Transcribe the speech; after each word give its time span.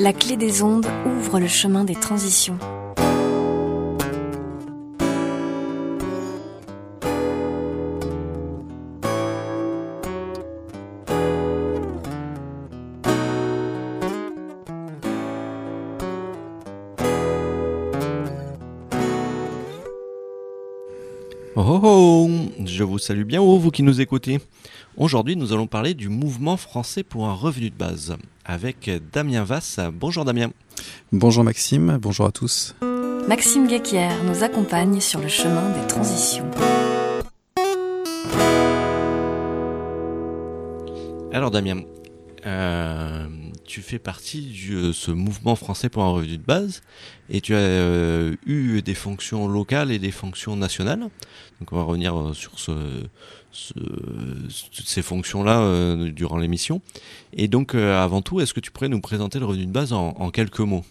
La 0.00 0.12
clé 0.12 0.36
des 0.36 0.62
ondes 0.62 0.86
ouvre 1.06 1.40
le 1.40 1.48
chemin 1.48 1.82
des 1.82 1.96
transitions. 1.96 2.56
Oh, 21.56 21.80
oh, 21.82 22.30
je 22.64 22.84
vous 22.84 22.98
salue 22.98 23.24
bien, 23.24 23.42
oh, 23.42 23.58
vous 23.58 23.72
qui 23.72 23.82
nous 23.82 24.00
écoutez. 24.00 24.38
Aujourd'hui, 24.96 25.34
nous 25.34 25.52
allons 25.52 25.66
parler 25.66 25.94
du 25.94 26.08
mouvement 26.08 26.56
français 26.56 27.02
pour 27.02 27.26
un 27.26 27.34
revenu 27.34 27.70
de 27.70 27.74
base 27.74 28.16
avec 28.48 28.90
Damien 29.12 29.44
Vasse. 29.44 29.78
Bonjour 29.92 30.24
Damien. 30.24 30.50
Bonjour 31.12 31.44
Maxime, 31.44 31.98
bonjour 32.00 32.26
à 32.26 32.32
tous. 32.32 32.74
Maxime 33.28 33.68
Guéquière 33.68 34.24
nous 34.24 34.42
accompagne 34.42 35.00
sur 35.00 35.20
le 35.20 35.28
chemin 35.28 35.70
des 35.78 35.86
transitions. 35.86 36.50
Alors 41.30 41.50
Damien, 41.50 41.82
euh, 42.46 43.26
tu 43.68 43.82
fais 43.82 43.98
partie 43.98 44.50
de 44.70 44.92
ce 44.92 45.10
mouvement 45.10 45.54
français 45.54 45.90
pour 45.90 46.02
un 46.02 46.08
revenu 46.08 46.38
de 46.38 46.42
base 46.42 46.80
et 47.28 47.42
tu 47.42 47.54
as 47.54 47.58
euh, 47.58 48.34
eu 48.46 48.80
des 48.80 48.94
fonctions 48.94 49.46
locales 49.46 49.92
et 49.92 49.98
des 49.98 50.10
fonctions 50.10 50.56
nationales. 50.56 51.00
Donc 51.60 51.72
on 51.72 51.76
va 51.76 51.82
revenir 51.82 52.18
euh, 52.18 52.32
sur 52.32 52.58
ce, 52.58 52.72
ce, 53.52 53.74
ces 54.72 55.02
fonctions-là 55.02 55.60
euh, 55.60 56.10
durant 56.10 56.38
l'émission. 56.38 56.80
Et 57.34 57.46
donc 57.46 57.74
avant 57.74 58.22
tout, 58.22 58.40
est-ce 58.40 58.54
que 58.54 58.60
tu 58.60 58.70
pourrais 58.70 58.88
nous 58.88 59.02
présenter 59.02 59.38
le 59.38 59.44
revenu 59.44 59.66
de 59.66 59.72
base 59.72 59.92
en, 59.92 60.30
quelques 60.30 60.60
mots? 60.60 60.84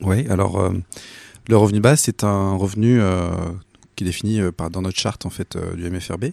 Oui, 0.00 0.26
alors 0.28 0.72
le 1.48 1.56
revenu 1.58 1.78
de 1.78 1.82
base 1.82 2.00
c'est 2.00 2.24
un 2.24 2.56
revenu 2.56 3.00
qui 3.96 4.04
est 4.04 4.06
défini 4.06 4.40
dans 4.72 4.80
notre 4.80 4.98
charte 4.98 5.26
en 5.26 5.30
fait 5.30 5.58
du 5.76 5.90
MFRB. 5.90 6.30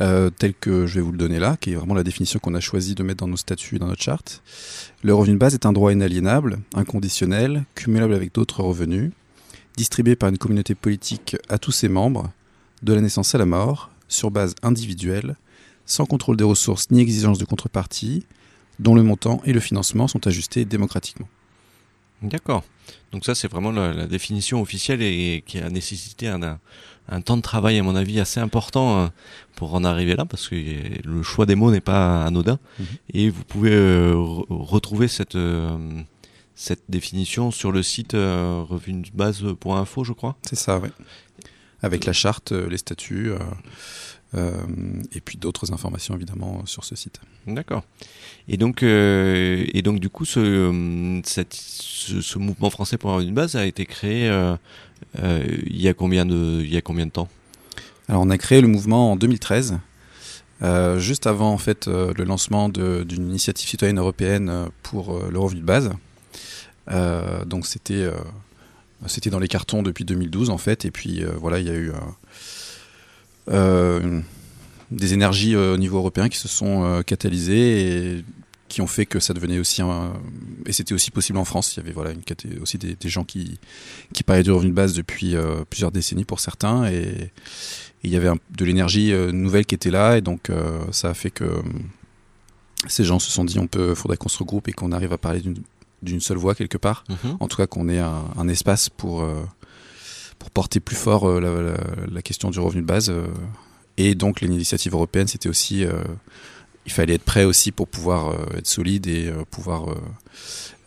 Euh, 0.00 0.30
tel 0.30 0.54
que 0.54 0.86
je 0.86 0.94
vais 0.94 1.00
vous 1.00 1.10
le 1.10 1.18
donner 1.18 1.40
là, 1.40 1.56
qui 1.60 1.72
est 1.72 1.74
vraiment 1.74 1.94
la 1.94 2.04
définition 2.04 2.38
qu'on 2.38 2.54
a 2.54 2.60
choisi 2.60 2.94
de 2.94 3.02
mettre 3.02 3.24
dans 3.24 3.28
nos 3.28 3.36
statuts 3.36 3.76
et 3.76 3.78
dans 3.80 3.88
notre 3.88 4.02
charte. 4.02 4.42
Le 5.02 5.12
revenu 5.12 5.34
de 5.34 5.38
base 5.38 5.54
est 5.54 5.66
un 5.66 5.72
droit 5.72 5.92
inaliénable, 5.92 6.60
inconditionnel, 6.74 7.64
cumulable 7.74 8.14
avec 8.14 8.32
d'autres 8.32 8.62
revenus, 8.62 9.10
distribué 9.76 10.14
par 10.14 10.28
une 10.28 10.38
communauté 10.38 10.76
politique 10.76 11.36
à 11.48 11.58
tous 11.58 11.72
ses 11.72 11.88
membres, 11.88 12.30
de 12.84 12.92
la 12.92 13.00
naissance 13.00 13.34
à 13.34 13.38
la 13.38 13.46
mort, 13.46 13.90
sur 14.06 14.30
base 14.30 14.54
individuelle, 14.62 15.36
sans 15.84 16.06
contrôle 16.06 16.36
des 16.36 16.44
ressources 16.44 16.92
ni 16.92 17.00
exigence 17.00 17.38
de 17.38 17.44
contrepartie, 17.44 18.24
dont 18.78 18.94
le 18.94 19.02
montant 19.02 19.42
et 19.44 19.52
le 19.52 19.60
financement 19.60 20.06
sont 20.06 20.28
ajustés 20.28 20.64
démocratiquement. 20.64 21.28
D'accord. 22.22 22.64
Donc 23.12 23.24
ça, 23.24 23.34
c'est 23.34 23.48
vraiment 23.48 23.70
la, 23.70 24.06
définition 24.06 24.60
officielle 24.60 25.02
et, 25.02 25.42
qui 25.46 25.58
a 25.58 25.70
nécessité 25.70 26.28
un, 26.28 26.58
temps 27.22 27.36
de 27.36 27.42
travail, 27.42 27.78
à 27.78 27.82
mon 27.82 27.96
avis, 27.96 28.20
assez 28.20 28.40
important 28.40 28.98
hein, 28.98 29.12
pour 29.56 29.74
en 29.74 29.84
arriver 29.84 30.14
là, 30.16 30.24
parce 30.24 30.48
que 30.48 30.54
le 30.54 31.22
choix 31.22 31.46
des 31.46 31.54
mots 31.54 31.70
n'est 31.70 31.80
pas 31.80 32.24
anodin. 32.24 32.58
Mmh. 32.78 32.84
Et 33.14 33.30
vous 33.30 33.44
pouvez 33.44 33.72
euh, 33.72 34.14
retrouver 34.48 35.08
cette, 35.08 35.36
euh, 35.36 35.76
cette 36.58 36.82
définition 36.88 37.52
sur 37.52 37.70
le 37.70 37.84
site 37.84 38.14
euh, 38.14 38.64
revenubase.info, 38.68 40.02
je 40.02 40.12
crois. 40.12 40.36
C'est 40.42 40.58
ça, 40.58 40.80
oui. 40.80 40.88
Avec 41.82 42.04
la 42.04 42.12
charte, 42.12 42.50
euh, 42.50 42.68
les 42.68 42.78
statuts. 42.78 43.30
Euh, 44.34 44.52
et 45.14 45.20
puis 45.20 45.38
d'autres 45.38 45.72
informations 45.72 46.14
évidemment 46.14 46.66
sur 46.66 46.84
ce 46.84 46.94
site. 46.94 47.20
D'accord. 47.46 47.84
Et 48.46 48.58
donc, 48.58 48.82
euh, 48.82 49.64
et 49.72 49.80
donc 49.80 50.00
du 50.00 50.10
coup, 50.10 50.26
ce, 50.26 51.20
cette, 51.24 51.54
ce, 51.54 52.20
ce, 52.20 52.38
mouvement 52.38 52.68
français 52.68 52.98
pour 52.98 53.20
une 53.20 53.32
base 53.32 53.56
a 53.56 53.64
été 53.64 53.86
créé 53.86 54.28
euh, 54.28 54.56
il 55.66 55.80
y 55.80 55.88
a 55.88 55.94
combien 55.94 56.26
de, 56.26 56.60
il 56.62 56.72
y 56.72 56.76
a 56.76 56.82
combien 56.82 57.06
de 57.06 57.10
temps? 57.10 57.28
Alors, 58.08 58.22
on 58.22 58.30
a 58.30 58.38
créé 58.38 58.60
le 58.60 58.68
mouvement 58.68 59.12
en 59.12 59.16
2013. 59.16 59.78
Euh, 60.60 60.98
juste 60.98 61.28
avant 61.28 61.52
en 61.52 61.58
fait 61.58 61.86
euh, 61.86 62.12
le 62.16 62.24
lancement 62.24 62.68
d'une 62.68 63.28
initiative 63.28 63.68
citoyenne 63.68 63.98
européenne 64.00 64.68
pour 64.82 65.14
euh, 65.14 65.28
le 65.30 65.38
revenu 65.38 65.60
de 65.60 65.66
base. 65.66 65.90
donc 67.46 67.66
c'était 67.66 68.10
c'était 69.06 69.30
dans 69.30 69.38
les 69.38 69.46
cartons 69.46 69.84
depuis 69.84 70.04
2012 70.04 70.50
en 70.50 70.58
fait 70.58 70.84
et 70.84 70.90
puis 70.90 71.22
voilà 71.36 71.60
il 71.60 71.66
y 71.68 71.70
a 71.70 71.74
eu 71.74 71.90
euh, 71.90 71.94
des 74.90 75.12
énergies 75.12 75.54
euh, 75.54 75.74
au 75.74 75.76
niveau 75.76 75.98
européen 75.98 76.28
qui 76.28 76.38
se 76.38 76.48
sont 76.48 76.84
euh, 76.84 77.02
catalysées 77.02 78.16
et 78.16 78.24
qui 78.68 78.80
ont 78.82 78.86
fait 78.86 79.06
que 79.06 79.18
ça 79.18 79.32
devenait 79.32 79.58
aussi 79.58 79.80
un... 79.82 80.12
et 80.66 80.72
c'était 80.72 80.92
aussi 80.94 81.10
possible 81.10 81.38
en 81.38 81.44
France. 81.44 81.74
Il 81.74 81.80
y 81.80 81.82
avait 81.82 81.92
voilà 81.92 82.12
une 82.12 82.22
aussi 82.60 82.78
des, 82.78 82.94
des 82.94 83.08
gens 83.08 83.24
qui 83.24 83.58
qui 84.12 84.22
parlaient 84.22 84.42
du 84.42 84.52
revenu 84.52 84.70
de 84.70 84.74
base 84.76 84.92
depuis 84.92 85.36
euh, 85.36 85.64
plusieurs 85.68 85.90
décennies 85.90 86.24
pour 86.24 86.40
certains 86.40 86.86
et, 86.86 86.96
et 86.98 87.32
il 88.04 88.10
y 88.10 88.16
avait 88.16 88.28
un, 88.28 88.36
de 88.56 88.64
l'énergie 88.64 89.12
euh, 89.12 89.32
nouvelle 89.32 89.66
qui 89.66 89.74
était 89.74 89.90
là 89.90 90.18
et 90.18 90.20
donc 90.20 90.50
euh, 90.50 90.80
ça 90.92 91.10
a 91.10 91.14
fait 91.14 91.30
que 91.30 91.62
ces 92.86 93.04
gens 93.04 93.18
se 93.18 93.30
sont 93.30 93.44
dit 93.44 93.58
on 93.58 93.66
peut 93.66 93.94
faudrait 93.94 94.16
qu'on 94.18 94.28
se 94.28 94.38
regroupe 94.38 94.68
et 94.68 94.72
qu'on 94.72 94.92
arrive 94.92 95.12
à 95.12 95.18
parler 95.18 95.40
d'une 95.40 95.56
d'une 96.00 96.20
seule 96.20 96.36
voix 96.38 96.54
quelque 96.54 96.78
part. 96.78 97.04
Mm 97.08 97.14
-hmm. 97.14 97.36
En 97.40 97.48
tout 97.48 97.56
cas 97.56 97.66
qu'on 97.66 97.88
ait 97.88 97.98
un, 97.98 98.24
un 98.36 98.48
espace 98.48 98.88
pour 98.88 99.24
pour 100.48 100.62
porter 100.62 100.80
plus 100.80 100.96
fort 100.96 101.28
euh, 101.28 101.40
la, 101.40 101.62
la, 101.62 101.76
la, 102.10 102.22
question 102.22 102.50
du 102.50 102.58
revenu 102.58 102.80
de 102.80 102.86
base. 102.86 103.10
Euh, 103.10 103.26
et 103.96 104.14
donc 104.14 104.40
l'initiative 104.40 104.94
européenne, 104.94 105.26
c'était 105.26 105.48
aussi, 105.48 105.84
euh, 105.84 105.92
il 106.86 106.92
fallait 106.92 107.14
être 107.14 107.24
prêt 107.24 107.44
aussi 107.44 107.72
pour 107.72 107.88
pouvoir 107.88 108.34
être 108.56 108.66
solide 108.66 109.06
et 109.08 109.30
pouvoir 109.50 109.94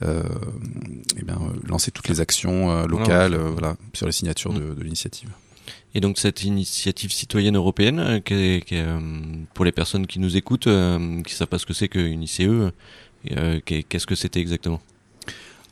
eh 0.01 1.23
bien, 1.23 1.37
lancer 1.67 1.91
toutes 1.91 2.07
les 2.07 2.21
actions 2.21 2.87
locales 2.87 3.35
voilà, 3.35 3.51
voilà, 3.51 3.75
sur 3.93 4.05
les 4.05 4.13
signatures 4.13 4.53
mmh. 4.53 4.59
de, 4.59 4.73
de 4.73 4.83
l'initiative. 4.83 5.29
Et 5.93 5.99
donc 5.99 6.17
cette 6.17 6.43
initiative 6.43 7.11
citoyenne 7.11 7.57
européenne, 7.57 8.21
qui, 8.23 8.63
pour 9.53 9.65
les 9.65 9.73
personnes 9.73 10.07
qui 10.07 10.19
nous 10.19 10.37
écoutent, 10.37 10.69
qui 11.25 11.35
savent 11.35 11.49
pas 11.49 11.59
ce 11.59 11.65
que 11.65 11.73
c'est 11.73 11.89
qu'une 11.89 12.23
ICE, 12.23 12.71
qu'est-ce 13.65 14.07
que 14.07 14.15
c'était 14.15 14.39
exactement? 14.39 14.81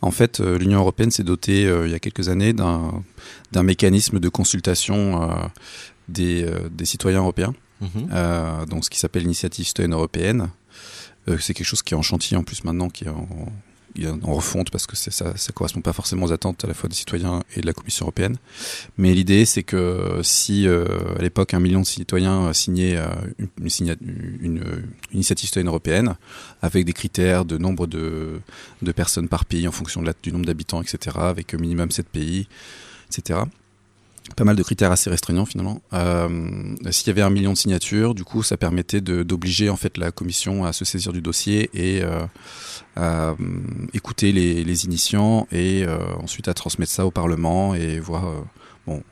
En 0.02 0.12
fait, 0.12 0.40
euh, 0.40 0.58
l'Union 0.58 0.80
européenne 0.80 1.12
s'est 1.12 1.24
dotée 1.24 1.66
euh, 1.66 1.86
il 1.86 1.92
y 1.92 1.96
a 1.96 2.00
quelques 2.00 2.30
années 2.30 2.54
d'un 2.54 3.64
mécanisme 3.64 4.20
de 4.20 4.30
consultation 4.30 5.24
euh, 5.24 5.36
des, 6.08 6.50
des, 6.72 6.86
citoyens 6.86 7.20
européens, 7.20 7.54
-hmm. 7.82 8.66
donc 8.66 8.86
ce 8.86 8.90
qui 8.90 8.98
s'appelle 8.98 9.24
l'initiative 9.24 9.66
citoyenne 9.66 9.94
européenne. 9.94 10.50
C'est 11.40 11.54
quelque 11.54 11.68
chose 11.68 11.84
qui 11.84 11.94
est 11.94 11.98
en 11.98 12.02
chantier 12.02 12.38
en 12.38 12.44
plus 12.44 12.64
maintenant, 12.64 12.90
qui 12.90 13.04
est 13.04 13.10
en, 13.10 13.28
en 14.24 14.34
refonte 14.34 14.70
parce 14.70 14.88
que 14.88 14.96
ça, 14.96 15.12
ça 15.12 15.54
correspond 15.54 15.82
pas 15.82 15.94
forcément 15.94 16.26
aux 16.26 16.32
attentes 16.32 16.64
à 16.64 16.68
la 16.68 16.74
fois 16.74 16.90
des 16.90 16.96
citoyens 16.96 17.44
et 17.56 17.62
de 17.62 17.66
la 17.66 17.74
Commission 17.74 18.06
européenne. 18.06 18.38
Mais 18.98 19.14
l'idée, 19.14 19.46
c'est 19.46 19.64
que 19.64 20.20
si 20.24 20.68
euh, 20.68 20.86
à 21.18 21.22
l'époque 21.22 21.54
un 21.54 21.60
million 21.60 21.82
de 21.82 21.86
citoyens 21.86 22.54
signaient 22.54 22.98
euh, 22.98 23.08
une, 23.38 23.50
une, 23.58 23.96
une, 24.00 24.38
une, 24.42 24.64
initiative 25.14 25.48
citoyenne 25.48 25.68
européenne 25.68 26.16
avec 26.62 26.86
des 26.86 26.94
critères 26.94 27.46
de 27.46 27.58
nombre 27.58 27.88
de, 27.88 28.40
de 28.82 28.92
personnes 28.92 29.28
par 29.28 29.46
pays 29.46 29.68
en 29.68 29.72
fonction 29.72 30.02
de 30.02 30.08
la, 30.08 30.14
du 30.22 30.32
nombre 30.32 30.46
d'habitants, 30.46 30.82
etc., 30.82 31.18
avec 31.20 31.54
minimum 31.54 31.92
7 31.92 32.08
pays, 32.08 32.48
etc 33.08 33.42
pas 34.36 34.44
mal 34.44 34.56
de 34.56 34.64
critères 34.64 34.92
assez 34.92 35.10
restreignants 35.10 35.46
finalement. 35.46 35.82
Euh, 35.94 36.76
S'il 36.92 37.08
y 37.08 37.10
avait 37.12 37.22
un 37.22 37.30
million 37.30 37.54
de 37.54 37.58
signatures, 37.58 38.16
du 38.16 38.24
coup, 38.24 38.44
ça 38.44 38.58
permettait 38.58 39.02
d'obliger 39.02 39.70
en 39.70 39.76
fait 39.76 39.98
la 39.98 40.12
commission 40.12 40.66
à 40.66 40.74
se 40.74 40.86
saisir 40.86 41.14
du 41.14 41.22
dossier 41.22 41.70
et 41.74 42.04
euh, 42.04 42.26
à 42.96 43.30
euh, 43.30 43.36
écouter 43.94 44.32
les, 44.32 44.64
les, 44.64 44.86
initiants 44.86 45.48
et 45.52 45.84
euh, 45.84 45.98
ensuite 46.16 46.48
à 46.48 46.54
transmettre 46.54 46.92
ça 46.92 47.06
au 47.06 47.12
Parlement 47.12 47.76
et 47.76 48.00
voir 48.00 48.24
bon 48.88 49.04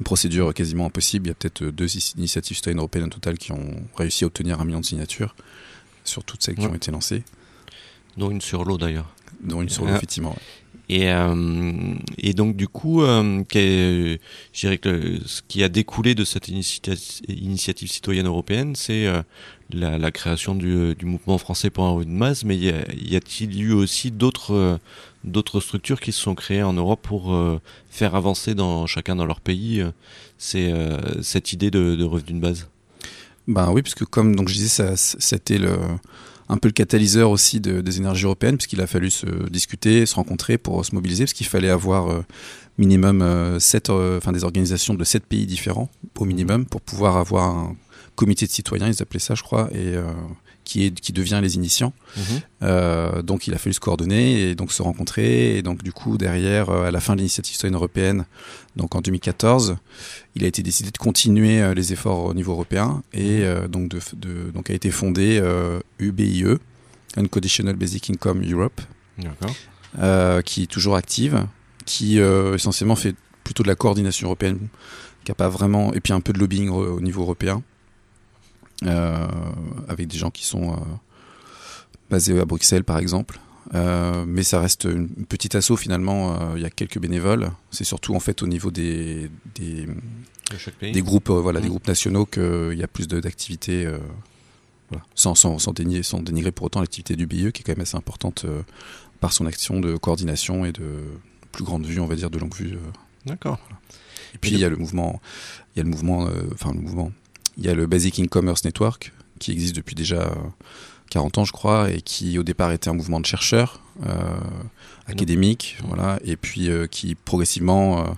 une 0.00 0.04
procédure 0.04 0.52
quasiment 0.54 0.86
impossible. 0.86 1.26
Il 1.26 1.28
y 1.28 1.32
a 1.32 1.34
peut-être 1.34 1.64
deux 1.64 1.88
initiatives 2.16 2.56
citoyennes 2.56 2.78
européennes 2.78 3.06
au 3.06 3.10
total 3.10 3.38
qui 3.38 3.52
ont 3.52 3.76
réussi 3.96 4.24
à 4.24 4.26
obtenir 4.26 4.60
un 4.60 4.64
million 4.64 4.80
de 4.80 4.84
signatures 4.84 5.34
sur 6.04 6.24
toutes 6.24 6.42
celles 6.42 6.56
qui 6.56 6.66
ont 6.66 6.74
été 6.74 6.90
lancées. 6.90 7.22
Dont 8.16 8.30
une 8.30 8.40
sur 8.40 8.64
l'eau 8.64 8.78
d'ailleurs. 8.78 9.14
Dont 9.42 9.62
une 9.62 9.68
sur 9.68 9.84
l'eau, 9.84 9.94
effectivement. 9.94 10.30
Ouais. 10.30 10.61
Et, 10.88 11.10
euh, 11.10 11.94
et 12.18 12.34
donc 12.34 12.56
du 12.56 12.68
coup, 12.68 13.02
euh, 13.02 13.42
je 13.52 14.18
dirais 14.60 14.78
que 14.78 15.18
ce 15.24 15.40
qui 15.46 15.62
a 15.62 15.68
découlé 15.68 16.14
de 16.14 16.24
cette 16.24 16.48
initiative, 16.48 17.90
citoyenne 17.90 18.26
européenne, 18.26 18.74
c'est 18.74 19.06
euh, 19.06 19.22
la, 19.70 20.10
création 20.10 20.54
du, 20.54 20.94
mouvement 21.02 21.38
français 21.38 21.70
pour 21.70 21.84
un 21.84 21.90
revenu 21.90 22.12
de 22.12 22.18
masse. 22.18 22.44
Mais 22.44 22.56
y 22.56 23.16
a-t-il 23.16 23.62
eu 23.62 23.72
aussi 23.72 24.10
d'autres 24.10 24.80
structures 25.60 26.00
qui 26.00 26.12
se 26.12 26.20
sont 26.20 26.34
créées 26.34 26.62
en 26.62 26.74
Europe 26.74 27.00
pour 27.02 27.34
faire 27.88 28.14
avancer 28.14 28.54
dans 28.54 28.86
chacun 28.86 29.16
dans 29.16 29.26
leur 29.26 29.40
pays 29.40 29.82
cette 30.38 31.52
idée 31.52 31.70
de, 31.70 31.96
de 31.96 32.04
revenu 32.04 32.38
de 32.38 32.40
base? 32.40 32.68
Ben 33.48 33.70
oui, 33.72 33.82
puisque 33.82 34.04
comme 34.04 34.36
donc 34.36 34.48
je 34.48 34.54
disais, 34.54 34.94
c'était 34.96 35.58
le 35.58 35.76
un 36.48 36.56
peu 36.56 36.68
le 36.68 36.72
catalyseur 36.72 37.30
aussi 37.30 37.60
de, 37.60 37.80
des 37.80 37.98
énergies 37.98 38.24
européennes, 38.24 38.56
puisqu'il 38.56 38.80
a 38.80 38.86
fallu 38.86 39.10
se 39.10 39.26
discuter, 39.48 40.06
se 40.06 40.14
rencontrer 40.14 40.58
pour 40.58 40.84
se 40.84 40.94
mobiliser, 40.94 41.24
parce 41.24 41.32
qu'il 41.32 41.46
fallait 41.46 41.70
avoir 41.70 42.10
euh, 42.10 42.24
minimum 42.78 43.22
euh, 43.22 43.58
sept, 43.58 43.90
euh, 43.90 44.18
enfin 44.18 44.32
des 44.32 44.44
organisations 44.44 44.94
de 44.94 45.04
sept 45.04 45.24
pays 45.24 45.46
différents 45.46 45.90
au 46.18 46.24
minimum 46.24 46.66
pour 46.66 46.80
pouvoir 46.80 47.16
avoir 47.16 47.48
un 47.48 47.76
comité 48.16 48.46
de 48.46 48.50
citoyens, 48.50 48.88
ils 48.88 49.02
appelaient 49.02 49.20
ça, 49.20 49.34
je 49.34 49.42
crois, 49.42 49.70
et 49.72 49.94
qui, 50.72 50.86
est, 50.86 50.90
qui 50.98 51.12
devient 51.12 51.40
les 51.42 51.56
initiants. 51.56 51.92
Mhm. 52.16 53.22
donc 53.22 53.46
il 53.46 53.54
a 53.54 53.58
fallu 53.58 53.74
se 53.74 53.80
coordonner 53.80 54.40
et 54.40 54.54
donc 54.54 54.72
se 54.72 54.82
rencontrer. 54.82 55.58
Et 55.58 55.62
donc 55.62 55.82
du 55.82 55.92
coup, 55.92 56.16
derrière, 56.16 56.70
à 56.70 56.90
la 56.90 57.00
fin 57.00 57.12
de 57.14 57.18
l'initiative 57.18 57.54
citoyenne 57.54 57.74
européenne, 57.74 58.24
donc 58.76 58.94
en 58.94 59.02
2014, 59.02 59.76
il 60.34 60.44
a 60.44 60.46
été 60.46 60.62
décidé 60.62 60.90
de 60.90 60.96
continuer 60.96 61.74
les 61.74 61.92
efforts 61.92 62.24
au 62.24 62.34
niveau 62.34 62.52
européen 62.52 63.02
et 63.12 63.44
mhm. 63.44 63.68
donc, 63.68 63.88
de, 63.88 64.00
de, 64.16 64.50
donc 64.50 64.70
a 64.70 64.74
été 64.74 64.90
fondé 64.90 65.42
UBIE, 65.98 66.44
Unconditional 67.16 67.76
Basic 67.76 68.08
Income 68.08 68.42
Europe, 68.50 68.80
qui 70.44 70.62
est 70.62 70.70
toujours 70.70 70.96
active, 70.96 71.46
qui 71.84 72.18
essentiellement 72.18 72.96
fait 72.96 73.14
plutôt 73.44 73.62
de 73.62 73.68
la 73.68 73.74
coordination 73.74 74.28
européenne, 74.28 74.68
qui 75.24 75.32
a 75.32 75.34
pas 75.34 75.50
vraiment, 75.50 75.92
et 75.92 76.00
puis 76.00 76.14
un 76.14 76.20
peu 76.20 76.32
de 76.32 76.38
lobbying 76.38 76.70
au 76.70 77.00
niveau 77.00 77.22
européen, 77.22 77.56
euh, 77.56 77.71
avec 79.88 80.08
des 80.08 80.18
gens 80.18 80.30
qui 80.30 80.44
sont 80.44 80.72
euh, 80.72 80.76
basés 82.10 82.38
à 82.38 82.44
Bruxelles 82.44 82.84
par 82.84 82.98
exemple. 82.98 83.38
Euh, 83.74 84.24
mais 84.26 84.42
ça 84.42 84.60
reste 84.60 84.84
une 84.84 85.08
petite 85.08 85.54
asso 85.54 85.76
finalement. 85.76 86.54
Il 86.56 86.62
y 86.62 86.64
a 86.64 86.70
quelques 86.70 86.98
bénévoles. 86.98 87.50
C'est 87.70 87.84
surtout 87.84 88.14
en 88.14 88.20
fait 88.20 88.42
au 88.42 88.46
niveau 88.46 88.70
des 88.70 89.30
des, 89.54 89.86
des 90.82 91.02
groupes 91.02 91.30
voilà 91.30 91.60
des 91.60 91.66
mmh. 91.66 91.70
groupes 91.70 91.88
nationaux 91.88 92.26
qu'il 92.26 92.74
y 92.76 92.82
a 92.82 92.88
plus 92.88 93.08
d'activités. 93.08 93.88
Voilà. 94.90 95.04
Sans, 95.14 95.34
sans, 95.34 95.58
sans, 95.58 95.72
dénigrer, 95.72 96.02
sans 96.02 96.20
dénigrer 96.20 96.52
pour 96.52 96.66
autant 96.66 96.80
l'activité 96.80 97.16
du 97.16 97.26
BIE 97.26 97.50
qui 97.52 97.62
est 97.62 97.64
quand 97.64 97.72
même 97.72 97.80
assez 97.80 97.96
importante 97.96 98.44
par 99.20 99.32
son 99.32 99.46
action 99.46 99.80
de 99.80 99.96
coordination 99.96 100.66
et 100.66 100.72
de 100.72 101.00
plus 101.50 101.64
grande 101.64 101.86
vue, 101.86 101.98
on 101.98 102.06
va 102.06 102.14
dire, 102.14 102.28
de 102.28 102.38
longue 102.38 102.54
vue. 102.54 102.76
D'accord. 103.24 103.58
Et 104.34 104.38
puis 104.38 104.50
il 104.50 104.58
y 104.58 104.64
a 104.64 104.68
le 104.68 104.76
mouvement, 104.76 105.22
il 105.74 105.78
y 105.78 105.80
a 105.80 105.84
le 105.84 105.88
mouvement, 105.88 106.28
enfin 106.52 106.72
le 106.72 106.80
mouvement, 106.80 107.10
il 107.58 107.64
y 107.64 107.68
a 107.68 107.74
le 107.74 107.86
Basic 107.86 108.20
e-commerce 108.20 108.64
Network 108.64 109.12
qui 109.38 109.52
existe 109.52 109.74
depuis 109.74 109.94
déjà 109.94 110.32
40 111.12 111.38
ans, 111.38 111.44
je 111.44 111.52
crois, 111.52 111.90
et 111.90 112.00
qui 112.00 112.38
au 112.38 112.42
départ 112.42 112.72
était 112.72 112.88
un 112.88 112.94
mouvement 112.94 113.20
de 113.20 113.26
chercheurs 113.26 113.80
euh, 114.06 114.38
académiques, 115.06 115.76
voilà, 115.86 116.18
et 116.24 116.36
puis 116.36 116.70
euh, 116.70 116.86
qui 116.86 117.14
progressivement, 117.14 118.00
euh, 118.00 118.10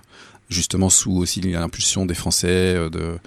justement 0.49 0.89
sous 0.89 1.11
aussi 1.17 1.41
l'impulsion 1.41 2.05
des 2.05 2.13
Français 2.13 2.47
euh, 2.47 2.89
de, 2.89 3.17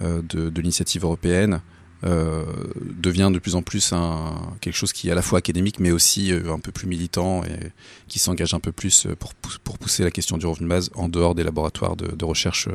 de, 0.00 0.48
de 0.48 0.60
l'initiative 0.62 1.04
européenne, 1.04 1.60
euh, 2.04 2.44
devient 2.80 3.30
de 3.30 3.38
plus 3.38 3.56
en 3.56 3.62
plus 3.62 3.92
un, 3.92 4.56
quelque 4.62 4.76
chose 4.76 4.94
qui 4.94 5.08
est 5.08 5.12
à 5.12 5.14
la 5.14 5.20
fois 5.20 5.40
académique 5.40 5.80
mais 5.80 5.90
aussi 5.90 6.32
un 6.32 6.58
peu 6.58 6.72
plus 6.72 6.86
militant 6.86 7.44
et 7.44 7.72
qui 8.08 8.18
s'engage 8.18 8.54
un 8.54 8.60
peu 8.60 8.72
plus 8.72 9.06
pour, 9.18 9.34
pour 9.34 9.76
pousser 9.76 10.02
la 10.02 10.10
question 10.10 10.38
du 10.38 10.46
revenu 10.46 10.64
de 10.64 10.70
base 10.70 10.88
en 10.94 11.10
dehors 11.10 11.34
des 11.34 11.44
laboratoires 11.44 11.96
de, 11.96 12.06
de 12.06 12.24
recherche 12.24 12.70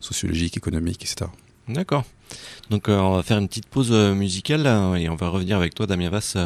sociologique, 0.00 0.56
économique, 0.56 1.04
etc. 1.04 1.30
D'accord. 1.68 2.04
Donc 2.70 2.88
euh, 2.88 2.98
on 2.98 3.16
va 3.16 3.22
faire 3.22 3.38
une 3.38 3.48
petite 3.48 3.68
pause 3.68 3.92
euh, 3.92 4.14
musicale 4.14 4.66
et 4.98 5.08
on 5.08 5.16
va 5.16 5.28
revenir 5.28 5.56
avec 5.56 5.74
toi 5.74 5.86
Damien 5.86 6.10
Vass 6.10 6.36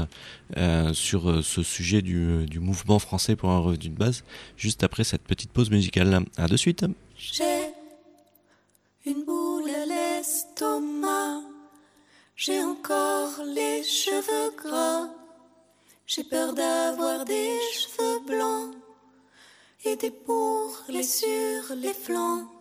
euh, 0.56 0.92
sur 0.94 1.44
ce 1.44 1.62
sujet 1.62 2.02
du, 2.02 2.46
du, 2.46 2.60
mouvement 2.60 2.98
français 2.98 3.36
pour 3.36 3.50
un 3.50 3.58
revenu 3.58 3.88
de 3.88 3.96
base 3.96 4.24
juste 4.56 4.84
après 4.84 5.04
cette 5.04 5.22
petite 5.22 5.50
pause 5.50 5.70
musicale. 5.70 6.24
À 6.36 6.46
de 6.46 6.56
suite. 6.56 6.84
J'ai 7.16 7.72
une 9.06 9.24
boule 9.24 9.70
à 9.70 9.86
l'estomac. 9.86 11.42
J'ai 12.36 12.62
encore 12.62 13.44
les 13.54 13.82
cheveux 13.82 14.52
gras. 14.56 15.08
J'ai 16.06 16.24
peur 16.24 16.52
d'avoir 16.52 17.24
des 17.24 17.58
cheveux 17.72 18.20
blancs 18.26 18.74
et 19.84 19.96
des 19.96 20.12
bourrelets 20.26 21.02
sur 21.02 21.74
les 21.76 21.94
flancs. 21.94 22.51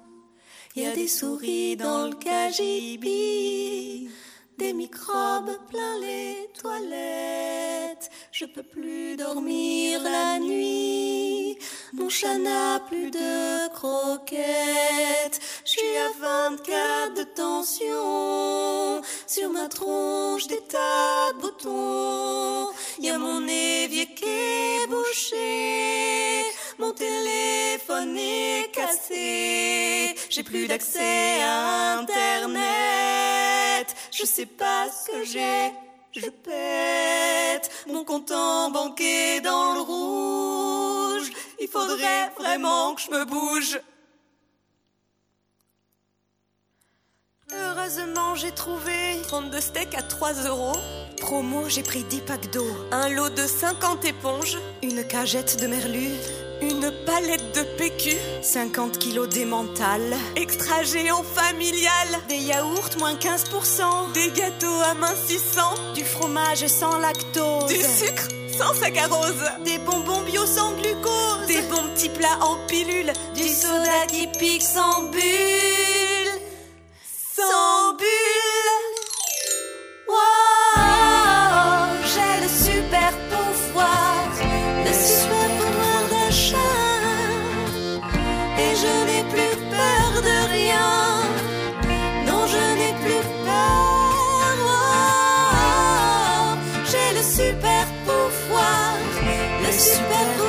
Y 0.74 0.86
a 0.86 0.96
des 0.96 1.10
souris 1.10 1.76
dans 1.76 2.08
le 2.08 2.16
cagibi, 2.16 4.10
des 4.58 4.72
microbes 4.72 5.58
plein 5.70 6.00
les 6.00 6.50
toilettes. 6.58 8.10
Je 8.32 8.46
peux 8.46 8.64
plus 8.64 9.18
dormir 9.18 10.02
la 10.02 10.40
nuit. 10.40 11.58
Mon 11.92 12.08
chat 12.08 12.38
n'a 12.38 12.80
plus 12.88 13.12
de 13.12 13.68
croquettes. 13.74 15.42
Je 15.66 15.72
suis 15.72 15.98
à 15.98 16.10
24 16.22 17.16
de 17.16 17.24
tension. 17.24 19.02
Sur 19.28 19.50
ma 19.52 19.68
tronche 19.68 20.48
des 20.48 20.62
tas 20.62 21.34
de 21.34 21.42
boutons. 21.42 22.70
Y 22.98 23.10
a 23.10 23.18
mon 23.18 23.46
évier 23.46 24.06
qui 24.16 24.24
est 24.24 24.88
bouché. 24.88 26.31
Mon 26.82 26.94
téléphone 26.94 28.18
est 28.18 28.72
cassé, 28.74 30.16
j'ai 30.32 30.42
plus 30.42 30.66
d'accès 30.66 31.40
à 31.44 32.00
Internet. 32.00 32.66
Je 34.12 34.26
sais 34.26 34.48
pas 34.48 34.88
ce 34.90 35.12
que 35.12 35.24
j'ai, 35.24 35.72
je 36.12 36.28
pète. 36.28 37.70
Mon 37.88 38.04
compte 38.04 38.32
en 38.32 38.72
banque 38.72 39.00
est 39.00 39.42
dans 39.42 39.76
le 39.76 39.82
rouge. 39.82 41.32
Il 41.60 41.68
faudrait 41.68 42.32
vraiment 42.40 42.96
que 42.96 43.02
je 43.02 43.12
me 43.12 43.26
bouge. 43.26 43.80
Heureusement, 47.54 48.34
j'ai 48.34 48.54
trouvé 48.54 49.22
32 49.28 49.62
steaks 49.62 49.94
à 49.94 50.02
3 50.02 50.34
euros. 50.48 50.80
Promo, 51.18 51.70
j'ai 51.70 51.84
pris 51.84 52.04
10 52.04 52.22
packs 52.22 52.50
d'eau. 52.50 52.66
Un 52.90 53.10
lot 53.10 53.30
de 53.30 53.46
50 53.46 54.04
éponges. 54.06 54.58
Une 54.82 55.06
cagette 55.08 55.62
de 55.62 55.68
merlu 55.68 56.10
une 56.62 56.92
palette 57.06 57.56
de 57.56 57.64
PQ, 57.78 58.16
50 58.42 58.98
kilos 58.98 59.28
d'émental, 59.28 60.02
extra 60.36 60.84
géant 60.84 61.24
familial, 61.24 62.08
des 62.30 62.38
yaourts 62.38 62.90
moins 63.00 63.16
15%, 63.16 64.12
des 64.14 64.30
gâteaux 64.40 64.82
amincissants, 64.92 65.94
du 65.96 66.04
fromage 66.04 66.68
sans 66.68 66.98
lactose, 67.00 67.68
du 67.68 67.82
sucre 67.82 68.28
sans 68.58 68.74
saccharose, 68.74 69.44
des 69.66 69.80
bonbons 69.80 70.22
bio 70.22 70.46
sans 70.46 70.74
glucose, 70.74 71.48
des 71.48 71.62
bons 71.64 71.88
petits 71.94 72.10
plats 72.10 72.40
en 72.42 72.58
pilule, 72.68 73.12
du 73.36 73.48
soda 73.48 74.06
qui 74.08 74.28
pique 74.38 74.62
sans 74.62 75.04
bulle, 75.04 76.32
sans 77.36 77.94
bulle. 77.98 78.51
Le 99.82 99.96
super 99.96 100.41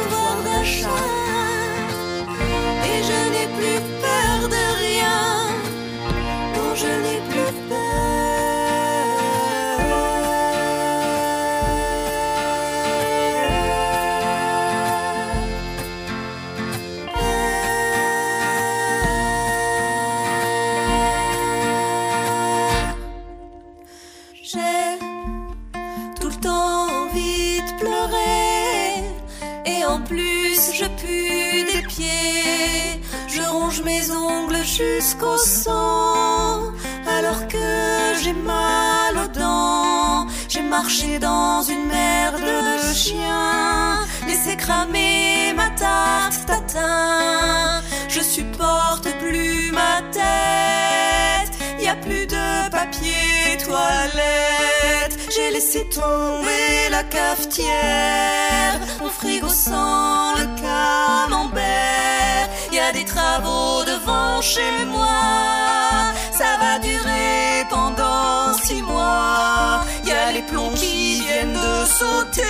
Marché 40.82 41.20
dans 41.20 41.62
une 41.62 41.86
merde 41.86 42.40
de 42.40 42.92
chien, 42.92 44.00
laissé 44.26 44.56
cramer 44.56 45.52
ma 45.54 45.70
tarte 45.70 46.44
tatin. 46.44 47.80
Je 48.08 48.20
supporte 48.20 49.08
plus 49.20 49.70
ma 49.70 50.02
tête, 50.10 51.52
y 51.78 51.86
a 51.86 51.94
plus 51.94 52.26
de 52.26 52.68
papier 52.70 53.58
toilette. 53.64 55.14
J'ai 55.32 55.52
laissé 55.52 55.88
tomber 55.88 56.90
la 56.90 57.04
cafetière, 57.04 58.80
mon 59.00 59.08
frigo 59.08 59.48
sans 59.48 60.34
le 60.34 60.46
camembert. 60.60 62.48
Y 62.72 62.80
a 62.80 62.90
des 62.90 63.04
travaux 63.04 63.84
devant 63.84 64.40
chez 64.42 64.84
moi, 64.86 66.12
ça 66.32 66.56
va 66.60 66.80
durer 66.80 67.66
pendant 67.70 68.52
six 68.64 68.82
mois. 68.82 69.84
Y 70.04 70.10
a 70.10 70.32
les 70.32 70.41
qui 70.70 71.20
viennent 71.20 71.52
de 71.52 71.86
sauter. 71.86 72.42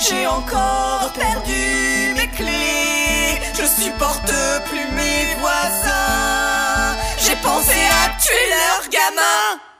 J'ai 0.00 0.26
encore 0.26 1.12
perdu 1.14 2.14
mes 2.16 2.28
clés. 2.28 3.40
Je 3.58 3.64
supporte 3.82 4.32
plus 4.66 4.88
mes 4.92 5.34
voisins. 5.40 6.96
J'ai 7.18 7.36
pensé 7.36 7.78
à 8.02 8.10
tuer 8.20 8.46
leurs 8.56 8.88
gamins. 8.90 9.73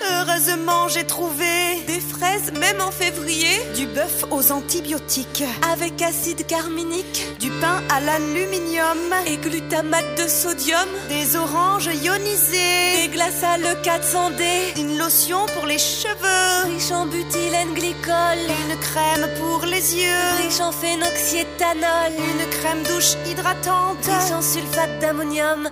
Heureusement, 0.00 0.88
j'ai 0.88 1.04
trouvé 1.04 1.82
des 1.86 2.00
fraises, 2.00 2.52
même 2.52 2.80
en 2.80 2.90
février, 2.90 3.60
du 3.76 3.86
bœuf 3.86 4.24
aux 4.30 4.50
antibiotiques, 4.50 5.44
avec 5.70 6.00
acide 6.00 6.46
carminique, 6.46 7.26
du 7.38 7.50
pain 7.50 7.82
à 7.90 8.00
l'aluminium 8.00 8.98
et 9.26 9.36
glutamate 9.36 10.16
de 10.16 10.28
sodium, 10.28 10.88
des 11.08 11.36
oranges 11.36 11.90
ionisées, 12.02 13.02
des 13.02 13.08
glaces 13.08 13.42
à 13.42 13.58
le 13.58 13.74
400D, 13.82 14.80
une 14.80 14.98
lotion 14.98 15.44
pour 15.54 15.66
les 15.66 15.78
cheveux, 15.78 16.72
riche 16.72 16.90
en 16.90 17.06
butylène 17.06 17.74
glycol, 17.74 18.38
une 18.68 18.78
crème 18.80 19.28
pour 19.38 19.66
les 19.66 19.96
yeux, 19.96 20.42
riche 20.42 20.60
en 20.60 20.72
phénoxyéthanol, 20.72 22.12
une 22.16 22.50
crème 22.50 22.82
douche 22.84 23.14
hydratante, 23.30 24.04
riche 24.04 24.32
en 24.32 24.42
sulfate 24.42 24.98
d'ammonium 25.00 25.68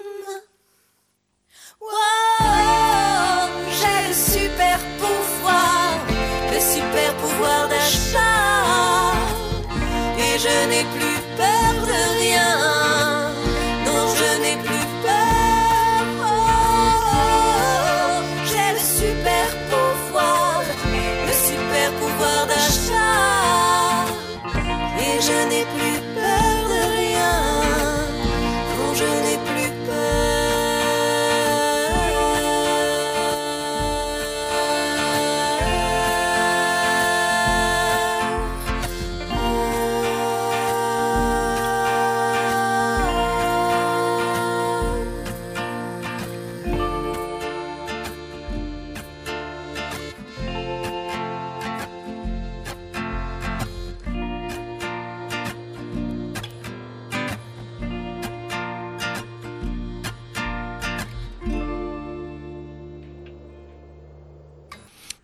Wow, 1.81 3.49
j'ai 3.79 4.01
le 4.09 4.15
super 4.35 4.79
pouvoir, 5.01 5.89
le 6.53 6.61
super 6.75 7.11
pouvoir 7.23 7.61
d'achat, 7.73 9.15
et 10.25 10.35
je 10.45 10.55
n'ai 10.71 10.85
plus 10.95 11.08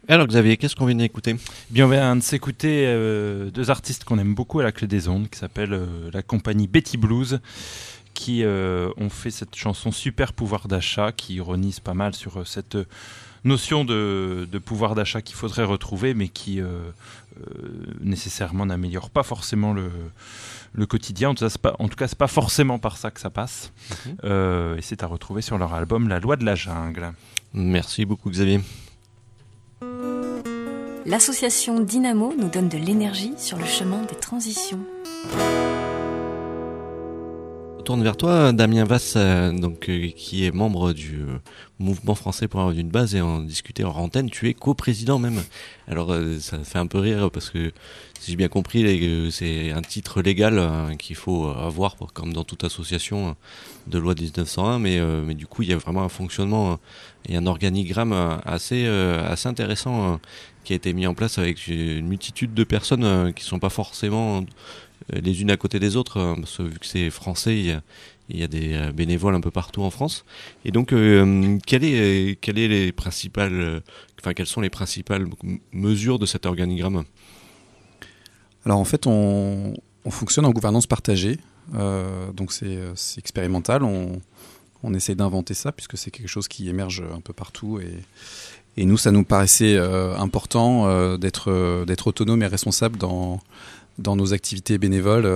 Alors 0.07 0.27
Xavier, 0.27 0.59
qu'est-ce 0.59 0.77
qu'on 0.77 0.85
vient 0.85 0.97
d'écouter? 0.97 1.37
Bien, 1.71 1.87
on 1.87 1.89
vient 1.89 2.15
de 2.15 2.21
s'écouter 2.23 2.85
euh, 2.87 3.51
deux 3.51 3.71
artistes 3.71 4.05
qu'on 4.05 4.19
aime 4.19 4.35
beaucoup 4.35 4.61
à 4.61 4.63
la 4.63 4.71
clé 4.71 4.87
des 4.87 5.09
ondes, 5.09 5.31
qui 5.31 5.39
s'appellent 5.39 5.73
euh, 5.73 6.11
la 6.13 6.23
compagnie 6.23 6.67
Betty 6.69 6.99
Blues, 6.99 7.41
qui 8.13 8.45
euh, 8.45 8.91
ont 8.99 9.09
fait 9.09 9.31
cette 9.31 9.57
chanson 9.57 9.93
Super 9.93 10.35
pouvoir 10.35 10.69
d'achat, 10.69 11.11
qui 11.13 11.37
ironise 11.37 11.81
pas 11.81 11.95
mal 11.95 12.15
sur 12.15 12.47
cette 12.47 12.77
notion 13.45 13.87
de, 13.87 14.47
de 14.51 14.59
pouvoir 14.59 14.95
d'achat 14.95 15.23
qu'il 15.23 15.37
faudrait 15.37 15.65
retrouver, 15.65 16.13
mais 16.13 16.29
qui 16.29 16.61
nécessairement 18.01 18.67
n'améliore 18.67 19.11
pas 19.11 19.23
forcément 19.23 19.73
le, 19.73 19.91
le 20.73 20.87
quotidien. 20.87 21.31
En 21.31 21.35
tout 21.35 21.47
cas, 21.97 22.09
c'est 22.09 22.17
pas, 22.19 22.27
pas 22.27 22.29
forcément 22.29 22.79
par 22.79 22.97
ça 22.97 23.11
que 23.11 23.21
ça 23.21 23.31
passe. 23.31 23.73
Mhm. 24.23 24.77
Et 24.79 24.83
c'est 24.83 25.03
à 25.03 25.07
retrouver 25.07 25.43
sur 25.43 25.59
leur 25.59 25.75
album 25.75 26.09
La 26.09 26.21
loi 26.21 26.37
de 26.37 26.45
la 26.45 26.55
jungle. 26.55 27.13
Merci 27.53 28.05
beaucoup 28.07 28.31
Xavier. 28.31 28.61
L'association 31.07 31.81
Dynamo 31.81 32.33
nous 32.39 32.49
donne 32.49 32.71
de 32.71 32.79
l'énergie 32.79 33.35
sur 33.37 33.59
le 33.59 33.67
chemin 33.67 34.01
des 34.05 34.15
transitions. 34.15 34.81
Je 37.77 37.83
tourne 37.85 38.03
vers 38.03 38.17
toi, 38.17 38.53
Damien 38.53 38.85
Vasse, 38.85 39.13
euh, 39.17 39.53
donc, 39.53 39.91
euh, 39.91 40.09
qui 40.17 40.47
est 40.47 40.51
membre 40.51 40.95
du 40.95 41.17
euh, 41.17 41.37
mouvement 41.79 42.15
français 42.15 42.49
pour 42.49 42.61
avoir 42.61 42.75
une 42.75 42.89
base 42.89 43.15
et 43.15 43.21
en 43.21 43.41
discuter 43.41 43.85
hors 43.85 43.99
antenne. 43.99 44.31
Tu 44.31 44.49
es 44.49 44.55
coprésident 44.55 45.19
même. 45.19 45.43
Alors 45.89 46.17
ça 46.41 46.59
fait 46.61 46.79
un 46.79 46.87
peu 46.87 46.99
rire 47.01 47.31
parce 47.31 47.51
que 47.51 47.71
si 48.25 48.31
j'ai 48.31 48.37
bien 48.39 48.49
compris, 48.49 49.31
c'est 49.31 49.71
un 49.71 49.83
titre 49.83 50.23
légal 50.23 50.59
euh, 50.59 50.95
qu'il 50.95 51.15
faut 51.15 51.47
avoir 51.49 51.97
comme 52.15 52.33
dans 52.33 52.43
toute 52.43 52.65
association 52.65 53.37
de 53.87 53.99
loi 53.99 54.15
1901, 54.15 54.79
mais, 54.79 54.99
mais 55.27 55.35
du 55.35 55.47
coup 55.47 55.61
il 55.61 55.69
y 55.69 55.75
a 55.75 55.77
vraiment 55.77 56.03
un 56.05 56.09
fonctionnement 56.09 56.73
euh, 56.73 56.77
et 57.29 57.37
un 57.37 57.47
organigramme 57.47 58.15
assez, 58.47 58.87
assez 58.87 59.47
intéressant 59.47 60.15
euh, 60.15 60.17
qui 60.65 60.73
a 60.73 60.77
été 60.77 60.93
mis 60.93 61.07
en 61.07 61.15
place 61.15 61.39
avec 61.39 61.67
une 61.69 62.07
multitude 62.07 62.55
de 62.55 62.65
personnes 62.65 63.05
euh, 63.05 63.33
qui 63.33 63.45
sont 63.45 63.59
pas 63.59 63.69
forcément 63.71 64.45
euh, 65.13 65.21
les 65.21 65.43
unes 65.43 65.51
à 65.51 65.57
côté 65.57 65.81
des 65.81 65.97
autres, 65.97 66.19
euh, 66.19 66.35
parce 66.35 66.57
que 66.57 66.63
vu 66.63 66.79
que 66.79 66.87
c'est 66.87 67.11
français, 67.11 67.59
il 67.59 68.39
y 68.39 68.43
a, 68.43 68.49
des 68.49 68.75
euh, 68.75 68.93
bénévoles 68.93 69.35
un 69.35 69.41
peu 69.41 69.51
partout 69.51 69.83
en 69.83 69.91
France. 69.91 70.25
Et 70.65 70.71
donc, 70.71 70.95
quelles 71.67 71.83
sont 74.47 74.61
les 74.61 74.71
principales 74.71 75.27
mesures 75.73 76.19
de 76.19 76.27
cet 76.27 76.47
organigramme? 76.47 77.05
Alors 78.65 78.79
en 78.79 78.85
fait, 78.85 79.07
on, 79.07 79.75
on 80.07 80.11
fonctionne 80.11 80.47
en 80.47 80.51
gouvernance 80.51 80.87
partagée. 80.87 81.39
Donc 82.35 82.53
c'est 82.53 83.19
expérimental. 83.19 83.83
On, 83.83 84.23
on 84.83 84.95
essaye 84.95 85.17
d'inventer 85.17 85.53
ça 85.53 85.73
puisque 85.73 85.99
c'est 85.99 86.11
quelque 86.11 86.29
chose 86.29 86.49
qui 86.49 86.71
émerge 86.71 87.03
un 87.15 87.21
peu 87.21 87.35
partout. 87.35 87.79
Et, 87.79 87.99
et 88.77 88.85
nous, 88.87 88.97
ça 88.97 89.11
nous 89.13 89.25
paraissait 89.25 89.77
euh, 89.77 90.17
important 90.17 90.87
euh, 90.89 91.17
d'être 91.17 91.51
euh, 91.51 91.85
d'être 91.85 92.07
autonome 92.09 92.43
et 92.43 92.47
responsable 92.47 92.99
dans, 92.99 93.41
dans 93.99 94.17
nos 94.17 94.33
activités 94.33 94.79
bénévoles. 94.79 95.27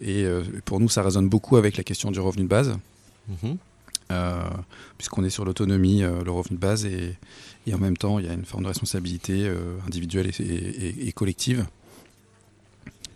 et 0.00 0.24
pour 0.64 0.80
nous, 0.80 0.88
ça 0.88 1.02
résonne 1.02 1.28
beaucoup 1.28 1.56
avec 1.56 1.76
la 1.76 1.84
question 1.84 2.10
du 2.10 2.20
revenu 2.20 2.42
de 2.44 2.48
base. 2.48 2.76
Mhm. 3.42 3.56
euh, 4.12 4.34
puisqu'on 4.98 5.24
est 5.24 5.30
sur 5.30 5.44
l'autonomie, 5.44 6.04
euh, 6.04 6.22
le 6.24 6.30
revenu 6.30 6.56
de 6.56 6.60
base, 6.60 6.84
et, 6.86 7.16
et 7.66 7.74
en 7.74 7.78
même 7.78 7.96
temps, 7.96 8.20
il 8.20 8.26
y 8.26 8.28
a 8.28 8.32
une 8.34 8.44
forme 8.44 8.62
de 8.62 8.68
responsabilité 8.68 9.46
euh, 9.48 9.76
individuelle 9.86 10.28
et, 10.28 10.42
et- 10.42 11.08
et 11.08 11.12
collective. 11.12 11.66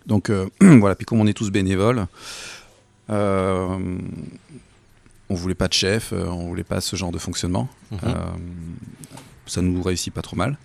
Donc 0.05 0.29
voilà, 0.61 0.95
puis 0.95 1.05
comme 1.05 1.21
on 1.21 1.27
est 1.27 1.33
tous 1.33 1.49
bénévoles, 1.51 2.07
on 5.29 5.35
voulait 5.35 5.55
pas 5.55 5.67
de 5.67 5.73
chef, 5.73 6.11
on 6.13 6.47
voulait 6.47 6.63
pas 6.65 6.81
ce 6.81 6.95
genre 6.95 7.11
de 7.11 7.17
fonctionnement. 7.19 7.69
Mhm. 7.91 7.99
Ça 9.45 9.61
nous 9.61 9.81
réussit 9.81 10.13
pas 10.13 10.21
trop 10.21 10.35
mal, 10.35 10.57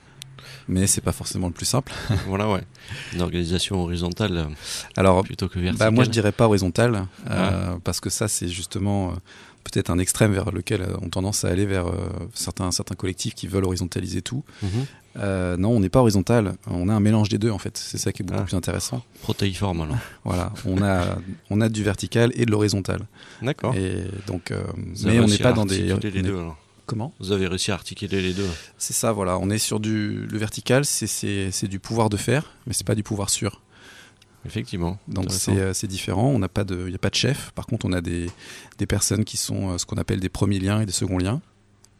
mais 0.68 0.87
c'est 0.87 1.00
pas 1.00 1.12
forcément 1.12 1.47
le 1.49 1.52
plus 1.52 1.66
simple. 1.66 1.92
voilà, 2.26 2.49
ouais. 2.50 2.62
Une 3.14 3.23
organisation 3.23 3.83
horizontale 3.83 4.37
euh, 4.37 4.45
Alors 4.97 5.23
plutôt 5.25 5.49
que 5.49 5.59
verticale. 5.59 5.88
bah, 5.88 5.90
moi, 5.90 6.04
je 6.04 6.11
dirais 6.11 6.33
pas 6.33 6.47
horizontal, 6.47 7.06
euh, 7.30 7.76
parce 7.85 8.00
que 8.00 8.11
ça, 8.11 8.28
c'est 8.28 8.49
justement 8.49 9.09
euh, 9.11 9.14
peut-être 9.64 9.90
un 9.90 9.99
extrême 9.99 10.33
vers 10.33 10.52
lequel 10.52 10.87
on 11.02 11.09
tendance 11.09 11.45
à 11.45 11.49
aller 11.49 11.66
vers 11.66 11.87
euh, 11.88 12.09
certains, 12.35 12.71
certains 12.71 12.95
collectifs 12.95 13.35
qui 13.35 13.47
veulent 13.49 13.64
horizontaliser 13.64 14.23
tout. 14.23 14.45
Mhm. 14.62 14.71
Non, 15.59 15.71
on 15.71 15.80
n'est 15.80 15.88
pas 15.88 16.00
horizontal, 16.00 16.56
on 16.66 16.90
a 16.90 16.92
un 16.92 17.00
mélange 17.00 17.30
des 17.30 17.38
deux 17.38 17.50
en 17.50 17.56
fait. 17.59 17.78
C'est 17.78 17.97
ça 17.97 18.12
qui 18.12 18.21
est 18.21 18.25
beaucoup 18.26 18.40
Ah. 18.42 18.45
plus 18.45 18.54
intéressant. 18.54 19.02
Protéiforme, 19.23 19.80
alors. 19.80 19.97
Voilà, 20.25 20.52
on 20.66 20.83
a, 20.83 21.16
on 21.49 21.62
a 21.62 21.71
du 21.71 21.83
vertical 21.83 22.33
et 22.35 22.45
de 22.45 22.50
l'horizontal. 22.50 23.06
D'accord. 23.40 23.75
Et 23.75 24.04
donc, 24.26 24.52
mais 25.04 25.18
on 25.18 25.26
n'est 25.26 25.38
pas 25.38 25.54
dans 25.54 25.64
des. 25.64 25.95
les 26.11 26.21
deux, 26.23 26.37
alors. 26.38 26.59
Comment 26.86 27.12
Vous 27.18 27.32
avez 27.32 27.46
réussi 27.48 27.72
à 27.72 27.74
articuler 27.74 28.22
les 28.22 28.32
deux. 28.32 28.48
C'est 28.78 28.92
ça, 28.92 29.10
voilà. 29.12 29.38
On 29.38 29.50
est 29.50 29.58
sur 29.58 29.80
du 29.80 30.26
le 30.26 30.38
vertical, 30.38 30.84
c'est 30.84 31.68
du 31.68 31.78
pouvoir 31.80 32.08
de 32.08 32.16
faire, 32.16 32.52
mais 32.66 32.72
c'est 32.72 32.86
pas 32.86 32.94
du 32.94 33.02
pouvoir 33.02 33.28
sûr. 33.30 33.60
Effectivement. 34.44 34.96
Donc 35.08 35.26
c'est 35.32 35.58
euh, 35.58 35.72
c'est 35.72 35.88
différent. 35.88 36.28
On 36.28 36.38
n'a 36.38 36.48
pas 36.48 36.62
de, 36.62 36.84
il 36.86 36.92
y 36.92 36.94
a 36.94 36.98
pas 36.98 37.10
de 37.10 37.16
chef. 37.16 37.50
Par 37.56 37.66
contre, 37.66 37.84
on 37.86 37.92
a 37.92 38.00
des 38.00 38.30
des 38.78 38.86
personnes 38.86 39.24
qui 39.24 39.36
sont 39.36 39.70
euh, 39.70 39.78
ce 39.78 39.86
qu'on 39.86 39.96
appelle 39.96 40.20
des 40.20 40.28
premiers 40.28 40.60
liens 40.60 40.80
et 40.80 40.86
des 40.86 40.92
seconds 40.92 41.18
liens, 41.18 41.40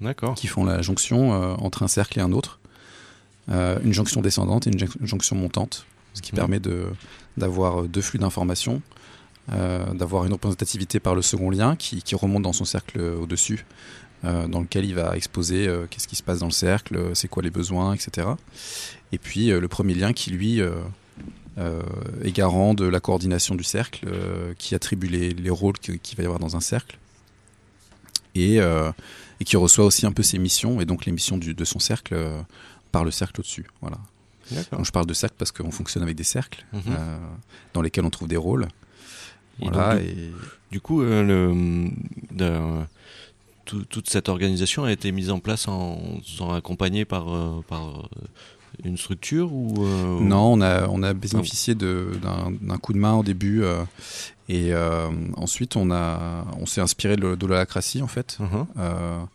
D'accord. 0.01 0.35
qui 0.37 0.47
font 0.47 0.65
la 0.65 0.81
jonction 0.83 1.33
euh, 1.35 1.55
entre 1.57 1.83
un 1.83 1.89
cercle 1.89 2.19
et 2.19 2.23
un 2.23 2.33
autre, 2.33 2.61
Euh, 3.49 3.79
une 3.85 3.93
jonction 3.93 4.23
descendante 4.23 4.67
et 4.67 4.71
une 4.71 4.79
jon- 4.81 4.99
jonction 5.03 5.37
montante, 5.37 5.87
ce 6.15 6.21
qui 6.23 6.33
Mhm. 6.33 6.37
permet 6.37 6.61
de 6.61 6.87
d'avoir 7.37 7.83
deux 7.85 8.01
flux 8.03 8.19
d'informations, 8.19 8.81
euh, 9.53 9.85
d'avoir 9.95 10.25
une 10.25 10.33
représentativité 10.33 10.99
par 11.01 11.15
le 11.15 11.23
second 11.23 11.51
lien 11.51 11.77
qui, 11.77 12.03
qui 12.03 12.15
remonte 12.17 12.43
dans 12.43 12.53
son 12.55 12.65
cercle 12.65 12.99
au-dessus, 13.01 13.65
euh, 14.27 14.47
dans 14.49 14.61
lequel 14.61 14.85
il 14.85 14.95
va 14.95 15.17
exposer 15.17 15.67
euh, 15.69 15.87
qu'est-ce 15.89 16.07
qui 16.09 16.17
se 16.17 16.23
passe 16.23 16.41
dans 16.41 16.47
le 16.47 16.53
cercle, 16.53 16.97
euh, 16.97 17.15
c'est 17.15 17.29
quoi 17.29 17.43
les 17.43 17.51
besoins, 17.51 17.95
etc. 17.95 18.29
Et 19.13 19.19
puis 19.19 19.47
le 19.49 19.69
premier 19.69 19.95
lien 19.95 20.13
qui 20.13 20.31
lui 20.31 20.61
est 21.59 22.33
garant 22.33 22.75
de 22.75 22.85
la 22.85 23.01
coordination 23.01 23.55
du 23.55 23.65
cercle, 23.65 24.07
qui 24.59 24.75
attribue 24.75 25.07
les, 25.07 25.31
les 25.31 25.51
rôles 25.51 25.79
qu'il 25.79 26.17
va 26.17 26.23
y 26.23 26.27
avoir 26.27 26.41
dans 26.41 26.57
un 26.57 26.61
cercle, 26.61 26.99
et, 28.35 28.57
et 28.57 29.45
qui 29.45 29.57
reçoit 29.57 29.85
aussi 29.87 30.05
un 30.07 30.13
peu 30.13 30.23
ses 30.25 30.39
missions, 30.39 30.81
et 30.81 30.85
donc 30.85 31.07
les 31.07 31.13
missions 31.13 31.39
du- 31.39 31.55
de 31.55 31.65
son 31.65 31.79
cercle 31.79 32.17
par 32.93 33.05
le 33.05 33.11
cercle 33.13 33.41
au-dessus. 33.41 33.67
Voilà. 33.81 33.99
Donc 34.73 34.85
je 34.85 34.91
parle 34.93 35.07
de 35.07 35.15
cercle 35.15 35.37
parce 35.39 35.53
qu'on 35.53 35.71
fonctionne 35.71 36.03
avec 36.03 36.17
des 36.17 36.25
cercles 36.25 36.65
Mhm. 36.73 36.83
euh, 36.89 37.17
dans 37.75 37.81
lesquels 37.83 38.05
on 38.05 38.11
trouve 38.11 38.29
des 38.29 38.37
rôles. 38.37 38.67
Voilà, 39.61 39.99
et 40.03 40.33
du, 40.71 40.81
coup, 40.81 41.01
le, 41.01 41.95
toute 43.67 44.09
cette 44.09 44.29
organisation 44.29 44.85
a 44.85 44.93
été 44.93 45.13
mise 45.13 45.31
en 45.31 45.39
place 45.39 45.69
en, 45.69 46.01
en 46.41 46.55
accompagnée 46.55 47.05
par, 47.05 47.27
par 47.69 48.09
une 48.85 48.97
structure 48.97 49.53
ou 49.53 49.87
Non, 50.21 50.53
on 50.55 50.61
a, 50.61 50.87
on 50.89 51.03
a 51.03 51.13
bénéficié 51.15 51.75
d'un 51.75 52.79
coup 52.81 52.93
de 52.93 52.99
main 52.99 53.15
au 53.15 53.23
début 53.23 53.65
et 54.49 54.73
ensuite 55.37 55.77
on, 55.77 55.91
a, 55.91 56.47
on 56.59 56.67
s'est 56.67 56.81
inspiré 56.81 57.17
de, 57.17 57.35
de 57.35 57.47
l'holacratie 57.47 58.03
en 58.03 58.09
fait. 58.09 58.39
Uh-huh. 58.41 59.27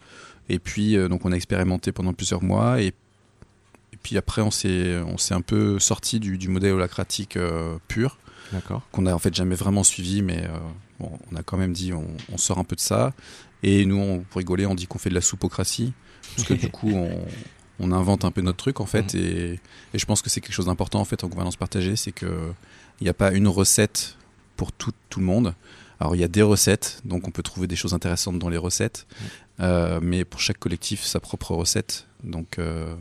et 0.50 0.60
puis 0.60 0.96
donc 1.10 1.26
on 1.26 1.32
a 1.32 1.36
expérimenté 1.36 1.92
pendant 1.92 2.14
plusieurs 2.14 2.44
mois 2.44 2.82
et 2.82 2.94
puis 4.04 4.18
après, 4.18 4.42
on 4.42 4.52
s'est, 4.52 5.00
un 5.32 5.42
peu 5.42 5.80
sorti 5.80 6.20
du, 6.20 6.38
du 6.38 6.48
modèle 6.48 6.74
holacratique 6.74 7.38
euh, 7.38 7.78
pur, 7.88 8.18
qu'on 8.92 9.06
a 9.06 9.14
en 9.14 9.20
fait 9.20 9.34
jamais 9.34 9.56
vraiment 9.56 9.84
suivi, 9.84 10.22
mais 10.22 10.44
euh, 10.44 10.58
bon, 11.00 11.12
on 11.32 11.36
a 11.36 11.44
quand 11.44 11.58
même 11.58 11.74
dit 11.74 11.94
on, 11.94 12.08
on, 12.32 12.38
sort 12.38 12.58
un 12.58 12.64
peu 12.64 12.76
de 12.76 12.82
ça. 12.82 13.14
Et 13.64 13.86
nous, 13.86 13.98
on, 13.98 14.20
pour 14.20 14.40
rigoler, 14.40 14.66
on 14.66 14.76
dit 14.76 14.88
qu'on 14.88 15.00
fait 15.00 15.10
de 15.10 15.16
la 15.16 15.22
soupocratie, 15.22 15.94
parce 16.36 16.48
que 16.48 16.54
du 16.54 16.70
coup, 16.72 16.92
on, 16.92 17.26
on, 17.80 17.92
invente 17.92 18.26
un 18.26 18.32
peu 18.32 18.42
notre 18.42 18.58
truc 18.58 18.80
en 18.80 18.86
fait. 18.86 19.14
Mhm. 19.14 19.20
Et, 19.22 19.60
et, 19.94 20.00
je 20.00 20.06
pense 20.06 20.22
que 20.22 20.30
c'est 20.30 20.42
quelque 20.42 20.56
chose 20.56 20.66
d'important 20.66 21.00
en 21.00 21.06
fait 21.06 21.24
en 21.24 21.28
gouvernance 21.28 21.58
partagée, 21.58 21.96
c'est 21.96 22.12
que 22.12 22.52
il 23.00 23.06
n'y 23.06 23.10
a 23.10 23.14
pas 23.14 23.32
une 23.32 23.48
recette 23.48 24.18
pour 24.56 24.72
tout, 24.72 24.94
tout 25.10 25.20
le 25.20 25.26
monde. 25.26 25.56
Alors 26.00 26.16
il 26.16 26.20
y 26.20 26.24
a 26.24 26.28
des 26.28 26.42
recettes, 26.42 27.02
donc 27.06 27.28
on 27.28 27.32
peut 27.32 27.44
trouver 27.44 27.68
des 27.68 27.76
choses 27.76 27.94
intéressantes 27.94 28.40
dans 28.40 28.50
les 28.50 28.58
recettes, 28.58 29.06
euh, 29.60 30.00
mais 30.02 30.26
pour 30.26 30.40
chaque 30.40 30.58
collectif 30.58 31.04
sa 31.04 31.20
propre 31.20 31.54
recette. 31.54 32.08
Donc 32.24 32.58
euh, 32.58 32.96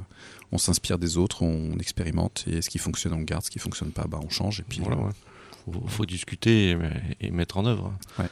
on 0.52 0.58
s'inspire 0.58 0.98
des 0.98 1.16
autres, 1.16 1.42
on 1.42 1.78
expérimente, 1.78 2.44
et 2.46 2.60
ce 2.60 2.68
qui 2.68 2.78
fonctionne, 2.78 3.14
on 3.14 3.20
garde, 3.20 3.44
ce 3.44 3.50
qui 3.50 3.58
fonctionne 3.58 3.90
pas, 3.90 4.04
bah, 4.08 4.20
on 4.22 4.28
change, 4.28 4.60
et 4.60 4.64
puis 4.64 4.80
voilà. 4.80 5.10
Faut, 5.64 5.82
faut, 5.86 6.06
discuter 6.06 6.76
et, 7.20 7.30
mettre 7.30 7.58
en 7.58 7.66
œuvre. 7.66 7.92
Ouais. 8.18 8.26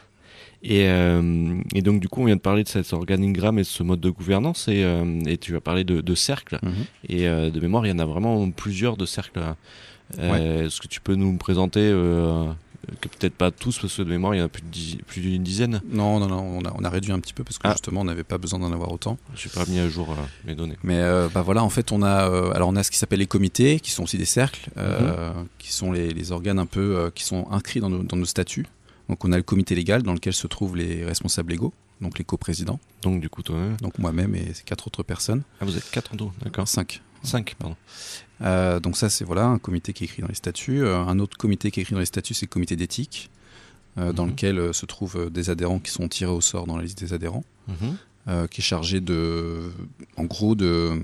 Et, 0.62 0.88
euh, 0.88 1.60
et, 1.74 1.82
donc 1.82 2.00
du 2.00 2.08
coup, 2.08 2.22
on 2.22 2.24
vient 2.24 2.36
de 2.36 2.40
parler 2.40 2.64
de 2.64 2.68
cet 2.68 2.92
organigramme 2.92 3.58
et 3.58 3.62
de 3.62 3.66
ce 3.66 3.82
mode 3.82 4.00
de 4.00 4.10
gouvernance, 4.10 4.66
et, 4.68 4.82
euh, 4.82 5.20
et 5.26 5.36
tu 5.38 5.52
vas 5.52 5.60
parler 5.60 5.84
de, 5.84 6.00
de 6.00 6.14
cercles. 6.14 6.58
Mhm. 6.62 6.72
Et 7.08 7.28
euh, 7.28 7.50
de 7.50 7.60
mémoire, 7.60 7.86
il 7.86 7.90
y 7.90 7.92
en 7.92 7.98
a 7.98 8.06
vraiment 8.06 8.50
plusieurs 8.50 8.96
de 8.96 9.06
cercles. 9.06 9.40
Est-ce 10.18 10.80
que 10.80 10.88
tu 10.88 11.00
peux 11.00 11.14
nous 11.14 11.36
présenter 11.36 11.92
que 13.00 13.08
peut-être 13.08 13.34
pas 13.34 13.50
tous, 13.50 13.78
parce 13.78 13.96
que 13.96 14.02
de 14.02 14.08
mémoire, 14.08 14.34
il 14.34 14.38
y 14.38 14.42
en 14.42 14.46
a 14.46 14.48
plus 14.48 15.20
d'une 15.20 15.42
dizaine. 15.42 15.80
Non, 15.90 16.18
non, 16.18 16.28
non, 16.28 16.42
on 16.42 16.64
a, 16.64 16.72
on 16.74 16.84
a, 16.84 16.90
réduit 16.90 17.12
un 17.12 17.20
petit 17.20 17.34
peu 17.34 17.44
parce 17.44 17.58
que 17.58 17.66
ah. 17.66 17.72
justement, 17.72 18.00
on 18.02 18.04
n'avait 18.04 18.24
pas 18.24 18.38
besoin 18.38 18.58
d'en 18.58 18.72
avoir 18.72 18.92
autant. 18.92 19.18
Je 19.34 19.40
suis 19.40 19.50
pas 19.50 19.64
mis 19.66 19.78
à 19.78 19.88
jour 19.88 20.10
euh, 20.10 20.14
mes 20.46 20.54
données. 20.54 20.76
Mais 20.82 20.98
euh, 20.98 21.28
bah 21.32 21.42
voilà, 21.42 21.62
en 21.62 21.70
fait, 21.70 21.92
on 21.92 22.02
a, 22.02 22.28
euh, 22.30 22.52
alors 22.52 22.68
on 22.68 22.76
a 22.76 22.82
ce 22.82 22.90
qui 22.90 22.98
s'appelle 22.98 23.18
les 23.18 23.26
comités, 23.26 23.80
qui 23.80 23.90
sont 23.90 24.04
aussi 24.04 24.18
des 24.18 24.24
cercles, 24.24 24.70
mhm. 24.76 25.46
qui 25.58 25.72
sont 25.72 25.92
les, 25.92 26.10
les, 26.10 26.32
organes 26.32 26.58
un 26.58 26.66
peu 26.66 27.10
qui 27.14 27.24
sont 27.24 27.46
inscrits 27.50 27.80
dans 27.80 27.90
nos, 27.90 28.02
dans 28.02 28.16
nos 28.16 28.24
statuts. 28.24 28.66
Donc 29.08 29.24
on 29.24 29.32
a 29.32 29.36
le 29.36 29.42
comité 29.42 29.74
légal 29.74 30.02
dans 30.02 30.12
lequel 30.12 30.34
se 30.34 30.46
trouvent 30.46 30.76
les 30.76 31.04
responsables 31.04 31.50
légaux, 31.50 31.72
donc 32.00 32.18
les 32.18 32.24
coprésidents. 32.24 32.78
Donc 33.02 33.20
du 33.20 33.28
coup 33.30 33.42
toi-même. 33.42 33.76
Donc 33.80 33.98
moi-même 33.98 34.34
et 34.34 34.52
quatre 34.64 34.86
autres 34.86 35.02
personnes. 35.02 35.42
Ah 35.60 35.64
vous 35.64 35.76
êtes 35.76 35.90
quatre 35.90 36.14
en 36.14 36.16
tout, 36.16 36.32
d'accord. 36.42 36.68
Cinq. 36.68 37.00
5, 37.22 37.54
pardon. 37.58 37.76
Euh, 38.42 38.80
donc 38.80 38.96
ça, 38.96 39.10
c'est 39.10 39.24
voilà 39.24 39.46
un 39.46 39.58
comité 39.58 39.92
qui 39.92 40.04
est 40.04 40.06
écrit 40.06 40.22
dans 40.22 40.28
les 40.28 40.34
statuts. 40.34 40.82
Euh, 40.82 40.98
un 40.98 41.18
autre 41.18 41.36
comité 41.36 41.70
qui 41.70 41.80
est 41.80 41.82
écrit 41.82 41.94
dans 41.94 42.00
les 42.00 42.06
statuts, 42.06 42.34
c'est 42.34 42.46
le 42.46 42.50
comité 42.50 42.76
d'éthique, 42.76 43.30
euh, 43.98 44.12
dans 44.12 44.24
mhm. 44.24 44.30
lequel 44.30 44.74
se 44.74 44.86
trouvent 44.86 45.30
des 45.30 45.50
adhérents 45.50 45.78
qui 45.78 45.90
sont 45.90 46.08
tirés 46.08 46.30
au 46.30 46.40
sort 46.40 46.66
dans 46.66 46.76
la 46.76 46.84
liste 46.84 46.98
des 46.98 47.12
adhérents, 47.12 47.44
mhm. 47.68 48.48
qui 48.48 48.60
est 48.60 48.64
chargé 48.64 49.00
de, 49.00 49.70
en 50.16 50.24
gros, 50.24 50.54
de, 50.54 51.02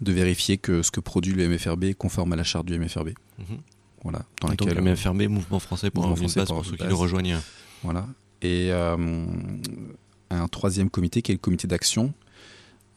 de 0.00 0.12
vérifier 0.12 0.58
que 0.58 0.82
ce 0.82 0.90
que 0.90 1.00
produit 1.00 1.34
le 1.34 1.48
MFRB 1.48 1.84
est 1.84 1.94
conforme 1.94 2.32
à 2.32 2.36
la 2.36 2.44
charte 2.44 2.66
du 2.66 2.78
MFRB. 2.78 3.10
Mhm. 3.38 3.58
Voilà. 4.02 4.22
Dans 4.40 4.48
donc 4.48 4.74
le 4.74 4.82
MFRB, 4.82 5.22
Mouvement 5.28 5.60
Français 5.60 5.90
pour 5.90 6.04
un 6.06 6.14
base 6.14 6.34
pour 6.46 6.64
ceux 6.64 6.76
qui 6.76 6.86
le 6.86 6.94
rejoignent. 6.94 7.38
Voilà. 7.82 8.06
Et 8.40 8.72
un 8.72 10.48
troisième 10.48 10.88
comité 10.90 11.22
qui 11.22 11.32
est 11.32 11.34
le 11.34 11.40
comité 11.40 11.68
d'action, 11.68 12.14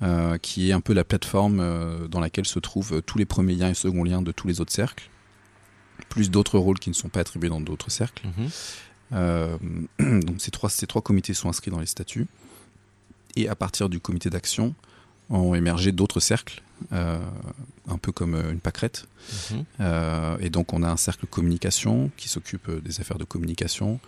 euh, 0.02 0.38
qui 0.38 0.70
est 0.70 0.74
un 0.74 0.82
peu 0.82 0.94
la 0.94 1.04
plateforme 1.04 1.60
euh, 1.62 2.08
dans 2.08 2.20
laquelle 2.20 2.46
se 2.46 2.60
trouvent 2.60 3.02
tous 3.02 3.18
les 3.18 3.26
premiers 3.26 3.56
liens 3.56 3.70
et 3.70 3.74
seconds 3.74 4.04
liens 4.04 4.22
de 4.22 4.32
tous 4.32 4.48
les 4.48 4.60
autres 4.60 4.74
cercles, 4.74 5.10
plus 6.10 6.30
d'autres 6.30 6.60
rôles 6.60 6.80
qui 6.80 6.90
ne 6.90 6.96
sont 6.96 7.10
pas 7.10 7.22
attribués 7.22 7.50
dans 7.50 7.62
d'autres 7.62 7.90
cercles. 7.90 8.28
Mhm. 8.28 8.50
Euh, 9.14 9.58
donc 10.00 10.42
ces 10.42 10.52
trois, 10.52 10.70
ces 10.70 10.88
trois 10.88 11.02
comités 11.02 11.34
sont 11.34 11.50
inscrits 11.50 11.72
dans 11.72 11.80
les 11.80 11.86
statuts. 11.86 12.28
Et 13.38 13.48
à 13.48 13.56
partir 13.56 13.90
du 13.90 14.00
comité 14.00 14.30
d'action, 14.30 14.76
ont 15.30 15.56
émergé 15.56 15.92
d'autres 15.92 16.20
cercles, 16.20 16.62
un 16.92 17.98
peu 18.02 18.12
comme 18.12 18.36
une 18.36 18.60
pâquerette. 18.60 19.08
Mhm. 19.52 19.66
et 20.40 20.50
donc 20.52 20.74
on 20.74 20.84
a 20.84 20.90
un 20.90 20.98
cercle 20.98 21.26
communication 21.26 22.12
qui 22.16 22.30
s'occupe 22.30 22.70
des 22.84 23.00
affaires 23.00 23.18
de 23.18 23.24
communication, 23.24 24.00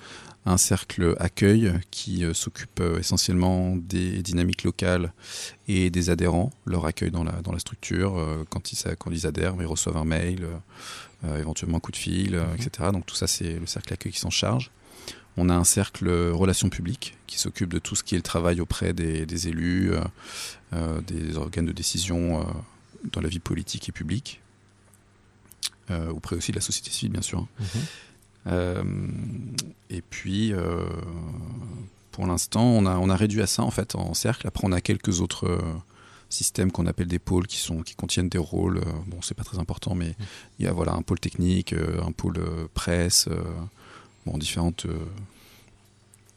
un 0.48 0.58
cercle 0.58 1.16
accueil 1.20 1.74
qui 1.92 2.24
euh, 2.24 2.34
s'occupe 2.34 2.80
euh, 2.80 3.00
essentiellement 3.00 3.76
des 3.76 4.22
dynamiques 4.22 4.64
locales 4.64 5.12
et 5.68 5.90
des 5.90 6.10
adhérents, 6.10 6.52
leur 6.66 6.86
accueil 6.86 7.12
dans 7.12 7.24
la, 7.24 7.34
dans 7.44 7.52
la 7.52 7.60
structure, 7.60 8.18
euh, 8.18 8.46
quand, 8.50 8.72
ils, 8.72 8.96
quand 8.98 9.12
ils 9.12 9.28
adhèrent, 9.28 9.56
ils 9.60 9.66
reçoivent 9.66 9.98
un 9.98 10.06
mail, 10.06 10.48
éventuellement 11.36 11.78
un 11.78 11.82
coup 11.82 11.92
de 11.92 11.98
fil, 11.98 12.36
mhm. 12.36 12.56
etc. 12.56 12.90
Donc 12.94 13.06
tout 13.06 13.16
ça, 13.16 13.28
c'est 13.28 13.60
le 13.60 13.66
cercle 13.66 13.94
accueil 13.94 14.14
qui 14.14 14.20
s'en 14.20 14.30
charge. 14.30 14.72
On 15.38 15.50
a 15.50 15.56
un 15.56 15.64
cercle 15.64 16.10
relations 16.10 16.70
publiques 16.70 17.16
qui 17.28 17.38
s'occupe 17.38 17.72
de 17.72 17.80
tout 17.80 17.96
ce 17.96 18.04
qui 18.04 18.16
est 18.16 18.18
le 18.18 18.24
travail 18.24 18.60
auprès 18.60 18.94
des, 18.94 19.48
élus, 19.48 19.92
des 20.72 21.38
organes 21.38 21.68
de 21.68 21.72
décision 21.72 22.44
dans 23.12 23.22
la 23.22 23.30
vie 23.30 23.40
politique 23.40 23.88
et 23.88 23.92
publique, 23.92 24.42
auprès 26.10 26.36
aussi 26.36 26.52
de 26.52 26.58
la 26.58 26.62
société 26.62 26.90
civile, 26.90 27.12
bien 27.12 27.22
sûr. 27.22 27.48
Mhm. 27.60 27.82
Euh, 28.48 28.84
et 29.90 30.02
puis, 30.02 30.54
euh, 30.54 30.86
pour 32.12 32.26
l'instant, 32.28 32.64
on 32.64 32.86
a, 32.86 32.98
on 32.98 33.10
a 33.10 33.16
réduit 33.16 33.42
à 33.42 33.48
ça 33.48 33.64
en 33.64 33.72
fait 33.72 33.96
en 33.96 34.14
cercle. 34.14 34.48
Après, 34.48 34.66
on 34.66 34.72
a 34.72 34.82
quelques 34.82 35.22
autres 35.22 35.48
euh, 35.48 35.62
systèmes 36.30 36.72
qu'on 36.72 36.86
appelle 36.88 37.08
des 37.08 37.20
pôles 37.20 37.48
qui 37.48 37.58
sont 37.58 37.82
qui 37.82 37.96
contiennent 37.96 38.30
des 38.30 38.38
rôles. 38.38 38.82
bon, 39.08 39.22
c'est 39.22 39.36
pas 39.36 39.44
très 39.44 39.60
important, 39.60 39.96
mais 39.96 40.16
il 40.60 40.66
y 40.66 40.68
a 40.68 40.74
voilà 40.74 40.94
un 40.94 41.02
pôle 41.02 41.20
technique, 41.20 41.74
un 41.74 42.12
pôle 42.12 42.40
presse, 42.74 43.30
bon 44.28 44.38
différentes. 44.38 44.86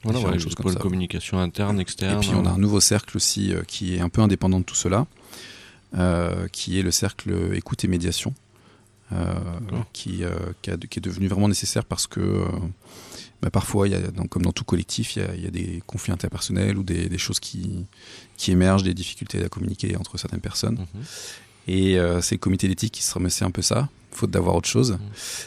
Voilà, 0.02 0.20
ouais, 0.20 0.38
choses 0.38 0.54
pôle 0.54 0.76
communication 0.76 1.38
interne, 1.38 1.78
externe. 1.78 2.16
Et 2.16 2.20
puis 2.20 2.30
on 2.34 2.46
a 2.46 2.50
un 2.50 2.58
nouveau 2.58 2.80
cercle 2.80 3.16
aussi 3.16 3.52
qui 3.66 3.96
est 3.96 4.00
un 4.00 4.08
peu 4.08 4.22
indépendant 4.22 4.60
de 4.60 4.64
tout 4.64 4.74
cela, 4.74 5.06
qui 6.52 6.78
est 6.78 6.82
le 6.82 6.90
cercle 6.90 7.54
écoute 7.54 7.84
et 7.84 7.88
médiation. 7.88 8.34
Euh, 9.12 9.34
qui, 9.92 10.22
euh, 10.22 10.30
qui, 10.62 10.70
est 10.70 11.00
devenu 11.00 11.26
vraiment 11.26 11.48
nécessaire 11.48 11.84
parce 11.84 12.06
que 12.06 12.20
euh, 12.20 12.46
bah, 13.42 13.50
parfois, 13.50 13.88
y 13.88 13.94
a, 13.96 13.98
comme 14.28 14.42
dans 14.42 14.52
tout 14.52 14.62
collectif, 14.62 15.16
il 15.16 15.22
y 15.22 15.24
a, 15.24 15.34
il 15.34 15.42
y 15.42 15.46
a 15.48 15.50
des 15.50 15.82
conflits 15.84 16.12
interpersonnels 16.12 16.78
ou 16.78 16.84
des, 16.84 17.08
des, 17.08 17.18
choses 17.18 17.40
qui, 17.40 17.86
qui 18.36 18.52
émergent, 18.52 18.84
des 18.84 18.94
difficultés 18.94 19.42
à 19.44 19.48
communiquer 19.48 19.96
entre 19.96 20.16
certaines 20.16 20.40
personnes. 20.40 20.86
Mhm. 20.94 21.02
Et 21.66 21.98
c'est 22.22 22.36
le 22.36 22.38
comité 22.38 22.68
d'éthique 22.68 22.92
qui 22.92 23.02
se 23.02 23.12
remettait 23.12 23.44
un 23.44 23.50
peu 23.50 23.62
ça, 23.62 23.88
faute 24.12 24.30
d'avoir 24.30 24.56
autre 24.56 24.68
chose. 24.68 24.92
Mhm. 24.92 24.98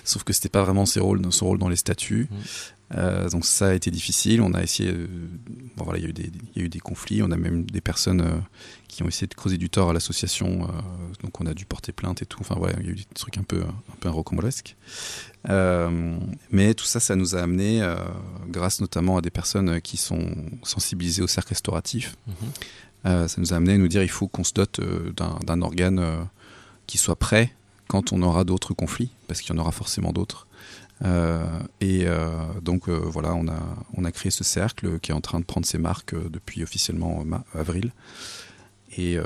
Sauf 0.03 0.23
que 0.23 0.33
c'était 0.33 0.49
pas 0.49 0.63
vraiment 0.63 0.85
ses 0.85 0.99
rôles, 0.99 1.21
son 1.31 1.45
rôle 1.47 1.59
dans 1.59 1.69
les 1.69 1.75
statuts. 1.75 2.27
Mhm. 2.29 2.37
Euh, 2.95 3.29
donc 3.29 3.45
ça 3.45 3.69
a 3.69 3.73
été 3.73 3.91
difficile. 3.91 4.41
On 4.41 4.53
a 4.53 4.61
essayé. 4.61 4.91
bon 4.91 5.83
voilà, 5.83 5.99
il 5.99 6.03
y, 6.03 6.05
a 6.05 6.09
eu 6.09 6.13
des, 6.13 6.31
il 6.55 6.59
y 6.59 6.61
a 6.61 6.65
eu 6.65 6.69
des 6.69 6.79
conflits. 6.79 7.21
On 7.23 7.31
a 7.31 7.37
même 7.37 7.63
des 7.65 7.81
personnes 7.81 8.21
euh, 8.21 8.37
qui 8.87 9.03
ont 9.03 9.07
essayé 9.07 9.27
de 9.27 9.33
creuser 9.33 9.57
du 9.57 9.69
tort 9.69 9.89
à 9.89 9.93
l'association. 9.93 10.63
Euh, 10.63 10.67
donc 11.23 11.39
on 11.41 11.45
a 11.45 11.53
dû 11.53 11.65
porter 11.65 11.91
plainte 11.91 12.21
et 12.21 12.25
tout. 12.25 12.39
Enfin 12.41 12.55
voilà, 12.57 12.75
il 12.79 12.85
y 12.85 12.89
a 12.89 12.91
eu 12.91 12.95
des 12.95 13.05
trucs 13.15 13.37
un 13.37 13.43
peu 13.43 13.61
un 13.61 13.95
peu 13.99 14.09
rocambolesques. 14.09 14.75
mais 15.47 16.73
tout 16.73 16.85
ça, 16.85 16.99
ça 16.99 17.15
nous 17.15 17.35
a 17.35 17.41
amené, 17.41 17.81
grâce 18.49 18.79
notamment 18.81 19.17
à 19.17 19.21
des 19.21 19.31
personnes 19.31 19.81
qui 19.81 19.97
sont 19.97 20.35
sensibilisées 20.63 21.21
au 21.21 21.27
cercle 21.27 21.49
restauratif. 21.49 22.15
Mhm. 22.27 23.27
ça 23.27 23.35
nous 23.37 23.53
a 23.53 23.57
amené 23.57 23.73
à 23.73 23.77
nous 23.77 23.87
dire 23.87 24.03
il 24.03 24.09
faut 24.09 24.27
qu'on 24.27 24.43
se 24.43 24.53
dote 24.53 24.79
d'un 25.15 25.61
organe 25.61 26.27
qui 26.87 26.97
soit 26.97 27.17
prêt 27.17 27.53
quand 27.87 28.13
on 28.13 28.21
aura 28.21 28.43
d'autres 28.43 28.73
conflits, 28.73 29.09
parce 29.27 29.41
qu'il 29.41 29.55
y 29.55 29.57
en 29.57 29.61
aura 29.61 29.71
forcément 29.71 30.11
d'autres. 30.11 30.47
Euh, 31.03 31.45
et 31.81 32.03
euh, 32.05 32.29
donc 32.61 32.87
euh, 32.87 32.97
voilà, 32.97 33.33
on 33.35 33.47
a, 33.47 33.59
on 33.95 34.05
a 34.05 34.11
créé 34.11 34.31
ce 34.31 34.43
cercle 34.43 34.99
qui 34.99 35.11
est 35.11 35.13
en 35.13 35.21
train 35.21 35.39
de 35.39 35.45
prendre 35.45 35.65
ses 35.65 35.77
marques 35.77 36.15
depuis 36.29 36.63
officiellement 36.63 37.23
avril. 37.53 37.91
Et 38.97 39.17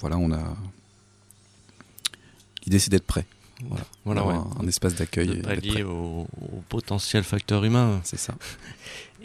voilà, 0.00 0.18
on 0.18 0.32
a. 0.32 0.56
L'idée, 2.64 2.80
c'est 2.80 2.90
d'être 2.90 3.06
prêt. 3.06 3.24
Voilà, 3.64 3.84
voilà 4.04 4.44
un, 4.60 4.66
espace 4.66 4.94
d'accueil. 4.94 5.42
Pas 5.42 5.54
lié 5.54 5.82
au, 5.82 6.26
potentiel 6.68 7.22
facteur 7.22 7.64
humain. 7.64 8.00
C'est 8.04 8.18
ça. 8.18 8.34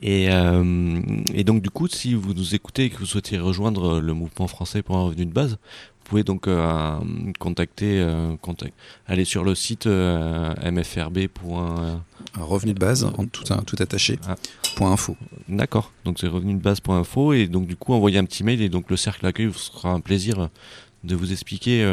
Et, 0.06 0.26
et, 0.26 1.44
donc, 1.46 1.62
du 1.62 1.70
coup, 1.70 1.88
si 1.88 2.14
vous 2.14 2.34
nous 2.34 2.56
écoutez 2.56 2.86
et 2.86 2.90
que 2.90 2.98
vous 2.98 3.06
souhaitez 3.06 3.38
rejoindre 3.38 4.02
le 4.02 4.14
mouvement 4.14 4.48
français 4.48 4.82
pour 4.82 4.98
un 4.98 5.04
revenu 5.04 5.26
de 5.26 5.32
base, 5.32 5.58
pouvez 6.04 6.24
donc 6.24 6.48
euh, 6.48 7.00
contacter, 7.40 8.00
euh, 8.00 8.36
aller 9.08 9.26
sur 9.26 9.44
le 9.44 9.56
site 9.56 9.88
euh, 9.88 10.54
mfrb. 10.72 11.28
Revenu 12.38 12.74
de 12.74 12.80
base, 12.80 13.04
en 13.04 13.26
tout, 13.26 13.44
tout 13.66 13.76
attaché, 13.80 14.20
ah. 14.28 14.36
.info. 14.82 15.16
D'accord, 15.48 15.92
donc 16.04 16.18
c'est 16.20 16.28
revenu 16.28 16.54
de 16.56 16.60
base.info 16.60 17.34
et 17.34 17.48
donc 17.48 17.68
du 17.68 17.76
coup 17.76 17.94
envoyer 17.94 18.18
un 18.18 18.26
petit 18.26 18.44
mail 18.44 18.62
et 18.62 18.70
donc 18.70 18.90
le 18.90 18.98
cercle 18.98 19.26
accueil 19.26 19.46
vous 19.46 19.58
sera 19.58 19.92
un 19.92 20.00
plaisir 20.00 20.50
de 21.04 21.16
vous 21.16 21.32
expliquer 21.32 21.84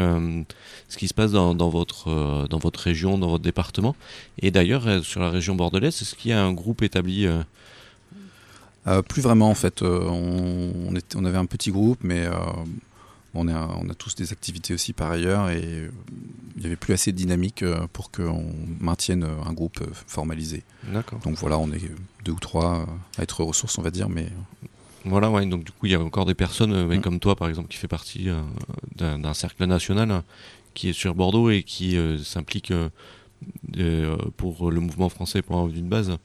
ce 0.87 0.97
qui 0.97 1.07
se 1.07 1.13
passe 1.13 1.31
dans, 1.31 1.53
dans 1.53 1.69
votre 1.69 2.47
dans 2.49 2.59
votre 2.59 2.79
région, 2.79 3.17
dans 3.17 3.29
votre 3.29 3.43
département. 3.43 3.95
Et 4.39 4.51
d'ailleurs, 4.51 5.03
sur 5.03 5.21
la 5.21 5.29
région 5.29 5.55
bordelaise, 5.55 6.01
est-ce 6.01 6.15
qu'il 6.15 6.31
y 6.31 6.33
a 6.33 6.43
un 6.43 6.53
groupe 6.53 6.81
établi 6.81 7.27
Plus 9.09 9.21
vraiment 9.21 9.49
en 9.49 9.55
fait. 9.55 9.81
on, 9.83 10.95
était, 10.95 11.17
on 11.17 11.25
avait 11.25 11.37
un 11.37 11.45
petit 11.45 11.71
groupe, 11.71 11.99
mais 12.03 12.25
on 13.33 13.47
a, 13.47 13.67
on 13.81 13.89
a 13.89 13.93
tous 13.93 14.15
des 14.15 14.31
activités 14.33 14.73
aussi 14.73 14.93
par 14.93 15.11
ailleurs 15.11 15.49
et 15.49 15.89
il 16.55 16.61
n'y 16.61 16.65
avait 16.67 16.75
plus 16.75 16.93
assez 16.93 17.11
de 17.11 17.17
dynamique 17.17 17.63
euh, 17.63 17.87
pour 17.91 18.11
qu'on 18.11 18.53
maintienne 18.79 19.23
euh, 19.23 19.43
un 19.45 19.53
groupe 19.53 19.81
euh, 19.81 19.91
formalisé. 20.07 20.63
D'accord. 20.83 21.19
Donc 21.19 21.35
voilà, 21.37 21.57
on 21.57 21.71
est 21.71 21.81
deux 22.23 22.33
ou 22.33 22.39
trois 22.39 22.85
à 23.17 23.23
être 23.23 23.43
ressources, 23.43 23.77
on 23.77 23.81
va 23.81 23.91
dire, 23.91 24.09
mais. 24.09 24.27
Voilà, 25.05 25.31
ouais. 25.31 25.45
Donc 25.45 25.63
du 25.63 25.71
coup, 25.71 25.87
il 25.87 25.91
y 25.91 25.95
a 25.95 26.01
encore 26.01 26.25
des 26.25 26.35
personnes, 26.35 26.85
mm. 26.85 27.01
comme 27.01 27.19
toi, 27.19 27.35
par 27.35 27.49
exemple, 27.49 27.69
qui 27.69 27.77
fait 27.77 27.87
partie 27.87 28.29
d'un 28.95 29.33
cercle 29.33 29.65
national 29.65 30.11
hein, 30.11 30.23
qui 30.75 30.89
est 30.89 30.93
sur 30.93 31.15
Bordeaux 31.15 31.49
et 31.49 31.63
qui 31.63 31.97
s'implique 32.23 32.71
pour 34.37 34.69
le 34.69 34.79
mouvement 34.79 35.09
français 35.09 35.41
pour 35.41 35.57
un 35.57 35.67
d'une 35.67 35.89
base 35.89 36.15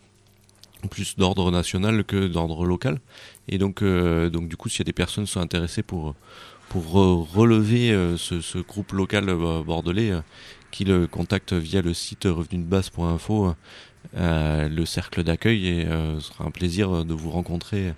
plus 0.90 1.16
d'ordre 1.16 1.50
national 1.50 2.04
que 2.04 2.26
d'ordre 2.26 2.66
local. 2.66 3.00
Et 3.48 3.56
donc, 3.56 3.82
donc 3.82 4.48
du 4.48 4.58
coup, 4.58 4.68
s'il 4.68 4.80
y 4.80 4.82
a 4.82 4.84
des 4.84 4.92
personnes 4.92 5.24
qui 5.24 5.32
sont 5.32 5.40
intéressées 5.40 5.82
pour 5.82 6.14
pour 6.68 6.92
relever 6.92 7.90
euh, 7.92 8.16
ce, 8.16 8.58
groupe 8.58 8.92
local 8.92 9.28
euh, 9.28 9.62
bordelais 9.62 10.10
euh, 10.10 10.20
qui 10.70 10.84
le 10.84 11.06
contacte 11.06 11.52
via 11.52 11.82
le 11.82 11.94
site 11.94 12.24
revenudebase.info 12.24 13.54
le 14.14 14.84
cercle 14.84 15.22
d'accueil. 15.22 15.68
Et 15.68 15.86
ce 15.86 16.20
sera 16.20 16.44
un 16.44 16.50
plaisir 16.50 17.04
de 17.04 17.14
vous 17.14 17.30
rencontrer 17.30 17.94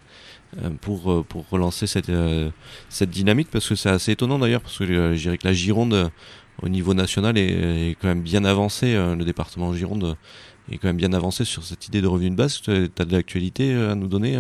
pour, 0.81 1.25
relancer 1.51 1.87
cette, 1.87 2.11
dynamique 3.03 3.49
parce 3.51 3.69
que 3.69 3.75
c'est 3.75 3.89
assez 3.89 4.13
étonnant 4.13 4.39
d'ailleurs 4.39 4.61
parce 4.61 4.79
que 4.79 5.15
je 5.17 5.31
que 5.31 5.47
la 5.47 5.53
Gironde 5.53 6.11
au 6.63 6.69
niveau 6.69 6.95
national 6.95 7.37
est, 7.37 7.97
quand 8.01 8.09
même 8.09 8.23
bien 8.23 8.45
avancé 8.45 8.95
le 8.95 9.25
département 9.25 9.75
Gironde 9.75 10.17
est 10.71 10.79
quand 10.79 10.89
même 10.89 10.97
bien 10.97 11.13
avancé 11.13 11.45
sur 11.45 11.65
cette 11.65 11.89
idée 11.89 12.01
de 12.01 12.07
revenu 12.07 12.31
de 12.31 12.37
base 12.37 12.61
tu 12.61 12.71
as 12.71 13.05
de 13.05 13.13
l'actualité 13.13 13.75
à 13.75 13.95
nous 13.95 14.09
donner 14.09 14.39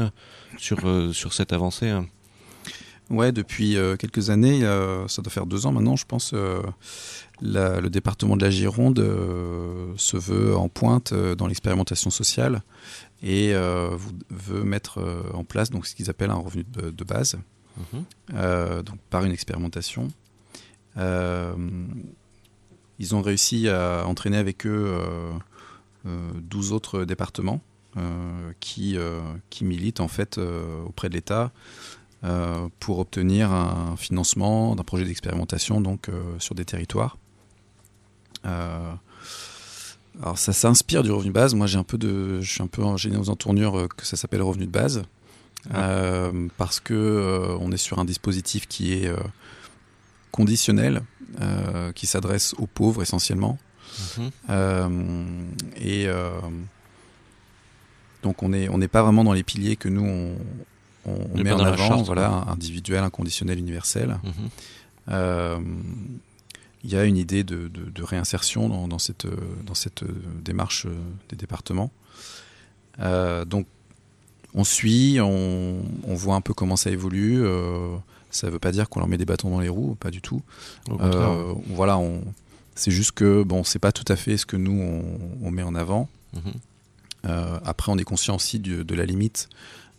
sur, 0.58 0.78
sur 1.12 1.32
cette 1.32 1.52
avancée 1.52 1.88
hein? 1.88 2.06
Ouais, 3.10 3.32
depuis 3.32 3.76
euh, 3.76 3.96
quelques 3.96 4.28
années, 4.28 4.60
ça 5.08 5.22
doit 5.22 5.32
faire 5.32 5.46
deux 5.46 5.66
ans 5.66 5.72
maintenant, 5.72 5.96
je 5.96 6.04
pense, 6.04 6.32
euh, 6.34 6.60
le 7.40 7.88
département 7.88 8.36
de 8.36 8.44
la 8.44 8.50
Gironde 8.50 8.98
euh, 8.98 9.94
se 9.96 10.18
veut 10.18 10.54
en 10.54 10.68
pointe 10.68 11.14
dans 11.14 11.46
l'expérimentation 11.46 12.10
sociale 12.10 12.62
et 13.22 13.54
veut 13.54 14.62
mettre 14.62 15.00
en 15.34 15.44
place 15.44 15.70
donc, 15.70 15.86
ce 15.86 15.94
qu'ils 15.94 16.10
appellent 16.10 16.30
un 16.30 16.34
revenu 16.34 16.64
de, 16.64 17.04
base, 17.04 17.38
mhm. 17.78 18.04
donc 18.82 18.98
par 19.10 19.24
une 19.24 19.32
expérimentation. 19.32 20.08
ils 20.96 21.04
ont 23.14 23.22
réussi 23.22 23.68
à 23.68 24.04
entraîner 24.06 24.36
avec 24.36 24.66
eux 24.66 25.00
12 26.04 26.72
autres 26.72 27.04
départements 27.04 27.60
qui, 28.60 28.96
qui 29.50 29.64
militent 29.64 30.00
en 30.00 30.08
fait 30.08 30.38
auprès 30.86 31.08
de 31.08 31.14
l'État 31.14 31.50
pour 32.80 32.98
obtenir 32.98 33.52
un 33.52 33.96
financement 33.96 34.74
d'un 34.74 34.82
projet 34.82 35.04
d'expérimentation 35.04 35.80
donc 35.80 36.08
euh, 36.08 36.38
sur 36.38 36.54
des 36.54 36.64
territoires. 36.64 37.16
Euh, 38.44 38.92
alors 40.20 40.38
ça 40.38 40.52
s'inspire 40.52 41.04
du 41.04 41.12
revenu 41.12 41.28
de 41.28 41.34
base. 41.34 41.54
Moi 41.54 41.66
j'ai 41.68 41.78
un 41.78 41.84
peu 41.84 41.96
de, 41.96 42.40
je 42.40 42.50
suis 42.50 42.62
un 42.62 42.66
peu 42.66 42.82
gêné 42.96 43.16
aux 43.16 43.30
entournures 43.30 43.88
que 43.96 44.04
ça 44.04 44.16
s'appelle 44.16 44.42
revenu 44.42 44.66
de 44.66 44.70
base 44.70 45.04
ah. 45.72 46.30
parce 46.56 46.80
que 46.80 47.56
on 47.60 47.70
est 47.70 47.76
sur 47.76 48.00
un 48.00 48.04
dispositif 48.04 48.66
qui 48.66 48.94
est 48.94 49.12
conditionnel, 50.32 51.02
qui 51.94 52.06
s'adresse 52.06 52.54
aux 52.58 52.66
pauvres 52.66 53.02
essentiellement. 53.02 53.58
Mhm. 54.18 55.54
et 55.76 56.08
donc 58.22 58.42
on 58.42 58.48
n'est 58.48 58.68
on 58.68 58.78
n'est 58.78 58.88
pas 58.88 59.02
vraiment 59.02 59.24
dans 59.24 59.32
les 59.32 59.44
piliers 59.44 59.76
que 59.76 59.88
nous 59.88 60.04
on, 60.04 60.36
on, 61.06 61.42
met 61.42 61.52
en 61.52 61.60
avant, 61.60 62.02
voilà, 62.02 62.44
individuel, 62.48 63.02
inconditionnel, 63.02 63.58
universel. 63.58 64.18
Mhm. 64.22 64.32
Euh, 65.10 65.58
il 66.84 66.90
y 66.90 66.96
a 66.96 67.04
une 67.04 67.16
idée 67.16 67.42
de, 67.42 68.02
réinsertion 68.02 68.86
dans, 68.86 68.98
cette, 68.98 69.26
dans 69.66 69.74
cette 69.74 70.04
démarche 70.42 70.86
euh, 70.86 70.94
des 71.28 71.36
départements. 71.36 71.90
Euh, 73.00 73.44
donc, 73.44 73.66
on 74.54 74.64
suit, 74.64 75.18
on, 75.20 75.82
voit 76.06 76.36
un 76.36 76.40
peu 76.40 76.54
comment 76.54 76.76
ça 76.76 76.90
évolue. 76.90 77.44
ça 78.30 78.46
ne 78.46 78.52
veut 78.52 78.58
pas 78.58 78.72
dire 78.72 78.88
qu'on 78.88 79.00
leur 79.00 79.08
met 79.08 79.18
des 79.18 79.26
bâtons 79.26 79.50
dans 79.50 79.60
les 79.60 79.68
roues, 79.68 79.96
pas 80.00 80.10
du 80.10 80.22
tout. 80.22 80.42
voilà, 80.86 82.00
c'est 82.74 82.90
juste 82.90 83.12
que 83.12 83.42
bon, 83.42 83.64
c'est 83.64 83.78
pas 83.78 83.92
tout 83.92 84.10
à 84.10 84.16
fait 84.16 84.36
ce 84.36 84.46
que 84.46 84.56
nous 84.56 85.02
on, 85.42 85.50
met 85.50 85.62
en 85.62 85.74
avant. 85.74 86.08
Mhm. 86.32 87.60
après, 87.64 87.92
on 87.92 87.98
est 87.98 88.04
conscient 88.04 88.36
aussi 88.36 88.58
de 88.58 88.94
la 88.94 89.04
limite 89.04 89.48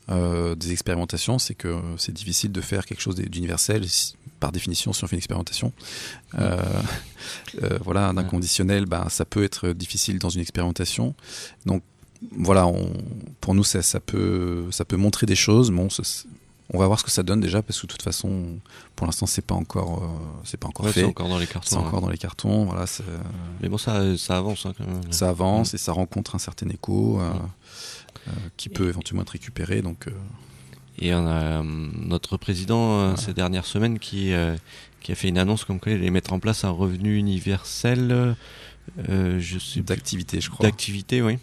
euh, 0.10 0.56
des 0.56 0.72
expérimentations, 0.72 1.40
c'est 1.40 1.56
que 1.56 1.80
c'est 1.98 2.14
difficile 2.14 2.52
de 2.52 2.62
faire 2.62 2.86
quelque 2.86 3.02
chose 3.02 3.16
d'universel. 3.16 3.86
Par 4.40 4.52
définition, 4.54 4.94
si 4.94 5.04
on 5.04 5.08
fait 5.08 5.18
une 5.18 5.20
expérimentation, 5.20 5.74
euh, 6.38 6.62
euh, 7.64 7.78
voilà, 7.84 8.14
d'un 8.14 8.24
conditionnel, 8.24 8.86
bah, 8.86 9.08
ça 9.10 9.26
peut 9.26 9.44
être 9.44 9.70
difficile 9.72 10.18
dans 10.18 10.30
une 10.30 10.40
expérimentation. 10.40 11.14
Donc 11.66 11.84
voilà, 12.32 12.66
on, 12.66 12.94
pour 13.42 13.54
nous, 13.54 13.66
ça, 13.66 13.82
ça, 13.82 14.00
peut, 14.00 14.66
ça 14.72 14.86
peut 14.86 14.96
montrer 14.96 15.26
des 15.26 15.36
choses. 15.36 15.72
Bon, 15.72 15.90
on 16.72 16.78
va 16.78 16.88
voir 16.88 17.00
ce 17.00 17.04
que 17.04 17.12
ça 17.12 17.24
donne 17.24 17.40
déjà, 17.40 17.62
parce 17.62 17.80
que 17.82 17.88
de 17.88 17.92
toute 17.92 18.04
façon, 18.04 18.60
pour 18.96 19.08
l'instant, 19.08 19.26
c'est 19.26 19.46
pas 19.46 19.56
encore, 19.56 20.08
c'est 20.44 20.58
pas 20.58 20.68
encore 20.68 20.88
fait. 20.90 21.02
C'est 21.02 21.06
encore 21.06 21.30
dans 21.30 21.40
les 21.40 21.48
cartons. 21.48 21.70
C'est 21.70 21.76
encore 21.78 22.02
dans 22.02 22.10
les 22.10 22.18
cartons, 22.18 22.66
voilà. 22.66 22.86
Mais 23.62 23.70
bon, 23.70 23.78
ça, 23.78 24.18
ça 24.18 24.38
avance 24.38 24.66
hein, 24.66 24.74
quand 24.78 24.86
même. 24.86 25.12
Ça 25.12 25.30
avance 25.30 25.74
et 25.74 25.78
ça 25.78 25.94
rencontre 25.94 26.36
un 26.36 26.40
certain 26.40 26.70
écho. 26.70 27.20
Euh, 28.28 28.32
qui 28.58 28.70
peut 28.70 28.90
éventuellement 28.90 29.24
être 29.24 29.30
récupéré. 29.30 29.82
Donc, 29.82 30.08
euh. 30.08 30.12
et 31.00 31.14
on 31.14 31.26
a 31.26 31.32
euh, 31.32 31.64
notre 31.64 32.38
président 32.38 33.16
ces 33.16 33.34
dernières 33.34 33.66
semaines 33.66 34.00
qui, 34.00 34.34
qui 35.02 35.12
a 35.12 35.16
fait 35.16 35.30
une 35.30 35.38
annonce 35.38 35.64
comme 35.64 35.80
quoi 35.80 35.92
il 35.92 36.00
allait 36.00 36.10
mettre 36.10 36.34
en 36.34 36.40
place 36.40 36.64
un 36.64 36.70
revenu 36.70 37.18
universel 37.18 38.36
je 39.08 39.80
d'activité, 39.82 40.42
je 40.42 40.50
crois. 40.50 40.66
D'activité, 40.66 41.22
oui. 41.22 41.38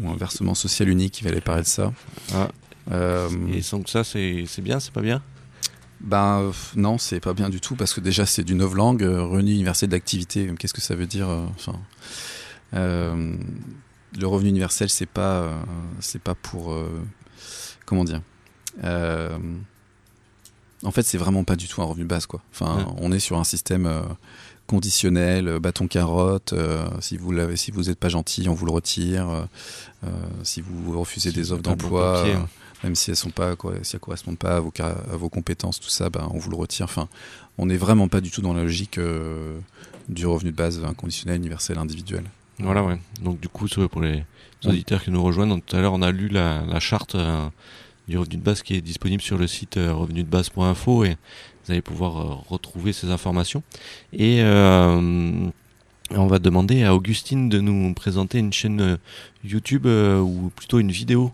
Ou 0.00 0.08
un 0.08 0.16
versement 0.16 0.54
social 0.54 0.88
unique, 0.88 1.20
il 1.20 1.28
allait 1.28 1.40
parler 1.40 1.62
de 1.62 1.66
ça. 1.66 1.92
Ah. 2.32 2.48
Et 2.90 3.60
donc 3.70 3.88
ça, 3.88 4.04
c'est 4.04 4.46
bien, 4.58 4.80
c'est 4.80 4.92
pas 4.92 5.02
bien? 5.02 5.22
Ben 6.00 6.50
non, 6.74 6.98
c'est 6.98 7.20
pas 7.20 7.32
bien 7.32 7.48
du 7.48 7.60
tout 7.60 7.76
parce 7.76 7.94
que 7.94 8.00
déjà 8.00 8.26
c'est 8.26 8.42
du 8.42 8.56
novlangue, 8.56 9.02
revenu 9.02 9.52
universel 9.52 9.88
d'activité. 9.88 10.50
Qu'est-ce 10.58 10.74
que 10.74 10.80
ça 10.80 10.96
veut 10.96 11.06
dire 11.06 11.28
enfin, 11.28 11.78
le 14.18 14.26
revenu 14.26 14.50
universel, 14.50 14.90
c'est 14.90 15.06
pas, 15.06 15.42
euh, 15.42 15.62
c'est 16.00 16.20
pas 16.20 16.34
pour, 16.34 16.72
euh, 16.72 17.02
comment 17.86 18.04
dire. 18.04 18.20
Euh, 18.84 19.38
en 20.82 20.90
fait, 20.90 21.02
c'est 21.02 21.18
vraiment 21.18 21.44
pas 21.44 21.56
du 21.56 21.68
tout 21.68 21.82
un 21.82 21.84
revenu 21.84 22.04
de 22.04 22.08
base, 22.08 22.26
quoi. 22.26 22.42
Enfin, 22.52 22.92
on 22.98 23.12
est 23.12 23.20
sur 23.20 23.38
un 23.38 23.44
système 23.44 23.88
conditionnel, 24.66 25.58
bâton 25.60 25.86
carotte. 25.86 26.54
si 27.00 27.16
vous 27.16 27.30
l'avez, 27.30 27.56
si 27.56 27.70
vous 27.70 27.84
n'êtes 27.84 27.98
pas 27.98 28.08
gentil, 28.08 28.48
on 28.48 28.54
vous 28.54 28.66
le 28.66 28.72
retire. 28.72 29.46
si 30.42 30.60
vous 30.60 30.98
refusez 30.98 31.30
des 31.30 31.52
offres 31.52 31.62
d'emploi, 31.62 32.24
même 32.82 32.94
si 32.94 33.10
elles 33.10 33.16
sont 33.16 33.30
pas, 33.30 33.54
si 33.82 33.98
correspondent 33.98 34.38
pas 34.38 34.56
à 34.56 34.60
vos, 34.60 35.28
compétences, 35.28 35.80
tout 35.80 35.88
ça, 35.88 36.10
ben, 36.10 36.28
on 36.32 36.38
vous 36.38 36.50
le 36.50 36.56
retire. 36.56 36.84
Enfin, 36.84 37.08
on 37.58 37.66
n'est 37.66 37.76
vraiment 37.76 38.08
pas 38.08 38.20
du 38.20 38.30
tout 38.30 38.42
dans 38.42 38.54
la 38.54 38.62
logique 38.62 38.98
du 40.08 40.26
revenu 40.26 40.50
de 40.50 40.56
base 40.56 40.82
inconditionnel, 40.84 41.36
universel, 41.36 41.78
individuel. 41.78 42.24
Voilà, 42.58 42.84
ouais. 42.84 42.98
Donc 43.22 43.40
du 43.40 43.48
coup, 43.48 43.66
pour 43.90 44.00
les 44.00 44.24
auditeurs 44.64 45.02
qui 45.02 45.10
nous 45.10 45.22
rejoignent, 45.22 45.60
tout 45.60 45.76
à 45.76 45.80
l'heure, 45.80 45.92
on 45.92 46.02
a 46.02 46.12
lu 46.12 46.28
la, 46.28 46.80
charte 46.80 47.14
euh, 47.14 47.48
du 48.08 48.18
revenu 48.18 48.36
de 48.36 48.42
base 48.42 48.62
qui 48.62 48.74
est 48.74 48.80
disponible 48.80 49.22
sur 49.22 49.38
le 49.38 49.46
site 49.46 49.76
euh, 49.76 49.92
revenudebase.info 49.92 51.04
et 51.04 51.16
vous 51.64 51.72
allez 51.72 51.82
pouvoir 51.82 52.18
euh, 52.18 52.34
retrouver 52.48 52.92
ces 52.92 53.10
informations. 53.10 53.62
Et 54.12 54.42
on 56.16 56.26
va 56.26 56.38
demander 56.38 56.84
à 56.84 56.94
Augustine 56.94 57.48
de 57.48 57.60
nous 57.60 57.94
présenter 57.94 58.38
une 58.38 58.52
chaîne 58.52 58.98
YouTube 59.44 59.86
ou 59.86 60.50
plutôt 60.54 60.78
une 60.78 60.90
vidéo. 60.90 61.32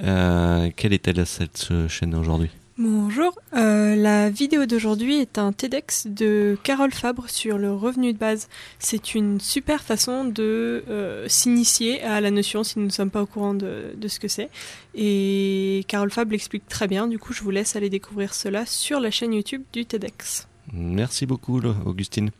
quelle 0.00 0.92
est-elle 0.92 1.26
cette 1.26 1.68
chaîne 1.88 2.14
aujourd'hui? 2.14 2.50
Bonjour, 2.80 3.36
euh, 3.54 3.96
la 3.96 4.30
vidéo 4.30 4.64
d'aujourd'hui 4.64 5.16
est 5.16 5.36
un 5.36 5.50
TEDx 5.50 6.06
de 6.06 6.56
Carole 6.62 6.92
Fabre 6.92 7.28
sur 7.28 7.58
le 7.58 7.74
revenu 7.74 8.12
de 8.12 8.18
base. 8.18 8.48
C'est 8.78 9.16
une 9.16 9.40
super 9.40 9.82
façon 9.82 10.24
de 10.24 10.84
euh, 10.88 11.26
s'initier 11.26 12.00
à 12.04 12.20
la 12.20 12.30
notion 12.30 12.62
si 12.62 12.78
nous 12.78 12.84
ne 12.84 12.90
sommes 12.90 13.10
pas 13.10 13.22
au 13.22 13.26
courant 13.26 13.54
de, 13.54 13.94
de 13.96 14.06
ce 14.06 14.20
que 14.20 14.28
c'est. 14.28 14.48
Et 14.94 15.84
Carole 15.88 16.12
Fabre 16.12 16.30
l'explique 16.30 16.68
très 16.68 16.86
bien, 16.86 17.08
du 17.08 17.18
coup 17.18 17.32
je 17.32 17.42
vous 17.42 17.50
laisse 17.50 17.74
aller 17.74 17.90
découvrir 17.90 18.32
cela 18.32 18.64
sur 18.64 19.00
la 19.00 19.10
chaîne 19.10 19.34
YouTube 19.34 19.64
du 19.72 19.84
TEDx. 19.84 20.47
Merci 20.72 21.26
beaucoup, 21.26 21.60
Augustine. 21.86 22.30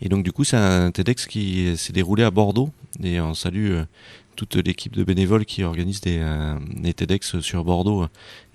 Et 0.00 0.08
donc, 0.08 0.24
du 0.24 0.32
coup, 0.32 0.44
c'est 0.44 0.56
un 0.56 0.90
TEDx 0.90 1.26
qui 1.26 1.76
s'est 1.76 1.92
déroulé 1.92 2.22
à 2.22 2.30
Bordeaux. 2.30 2.70
Et 3.02 3.20
on 3.20 3.34
salue 3.34 3.72
euh, 3.72 3.84
toute 4.36 4.56
l'équipe 4.56 4.94
de 4.94 5.04
bénévoles 5.04 5.44
qui 5.44 5.64
organise 5.64 6.00
des, 6.00 6.18
euh, 6.20 6.58
TEDx 6.96 7.40
sur 7.40 7.64
Bordeaux. 7.64 8.06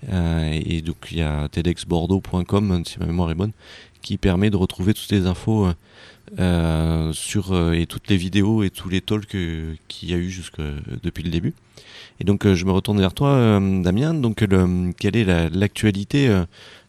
Euh, 0.08 0.60
et 0.64 0.80
donc, 0.80 0.96
il 1.12 1.18
y 1.18 1.22
a 1.22 1.48
tedxbordeaux.com, 1.48 2.82
si 2.86 2.98
ma 2.98 3.06
mémoire 3.06 3.30
est 3.30 3.34
bonne, 3.34 3.52
qui 4.02 4.18
permet 4.18 4.50
de 4.50 4.56
retrouver 4.56 4.94
toutes 4.94 5.10
les 5.10 5.26
infos 5.26 5.68
sur 7.12 7.72
et 7.72 7.86
toutes 7.86 8.08
les 8.08 8.16
vidéos 8.16 8.62
et 8.62 8.70
tous 8.70 8.88
les 8.88 9.00
talks 9.00 9.26
qu'il 9.26 10.10
y 10.10 10.14
a 10.14 10.16
eu 10.16 10.30
jusque 10.30 10.60
depuis 11.02 11.22
le 11.22 11.30
début. 11.30 11.54
Et 12.20 12.24
donc, 12.24 12.46
je 12.46 12.64
me 12.66 12.72
retourne 12.72 13.00
vers 13.00 13.14
toi, 13.14 13.58
Damien. 13.60 14.12
Donc, 14.14 14.42
le, 14.42 14.92
quelle 14.92 15.16
est 15.16 15.24
l'actualité 15.50 16.30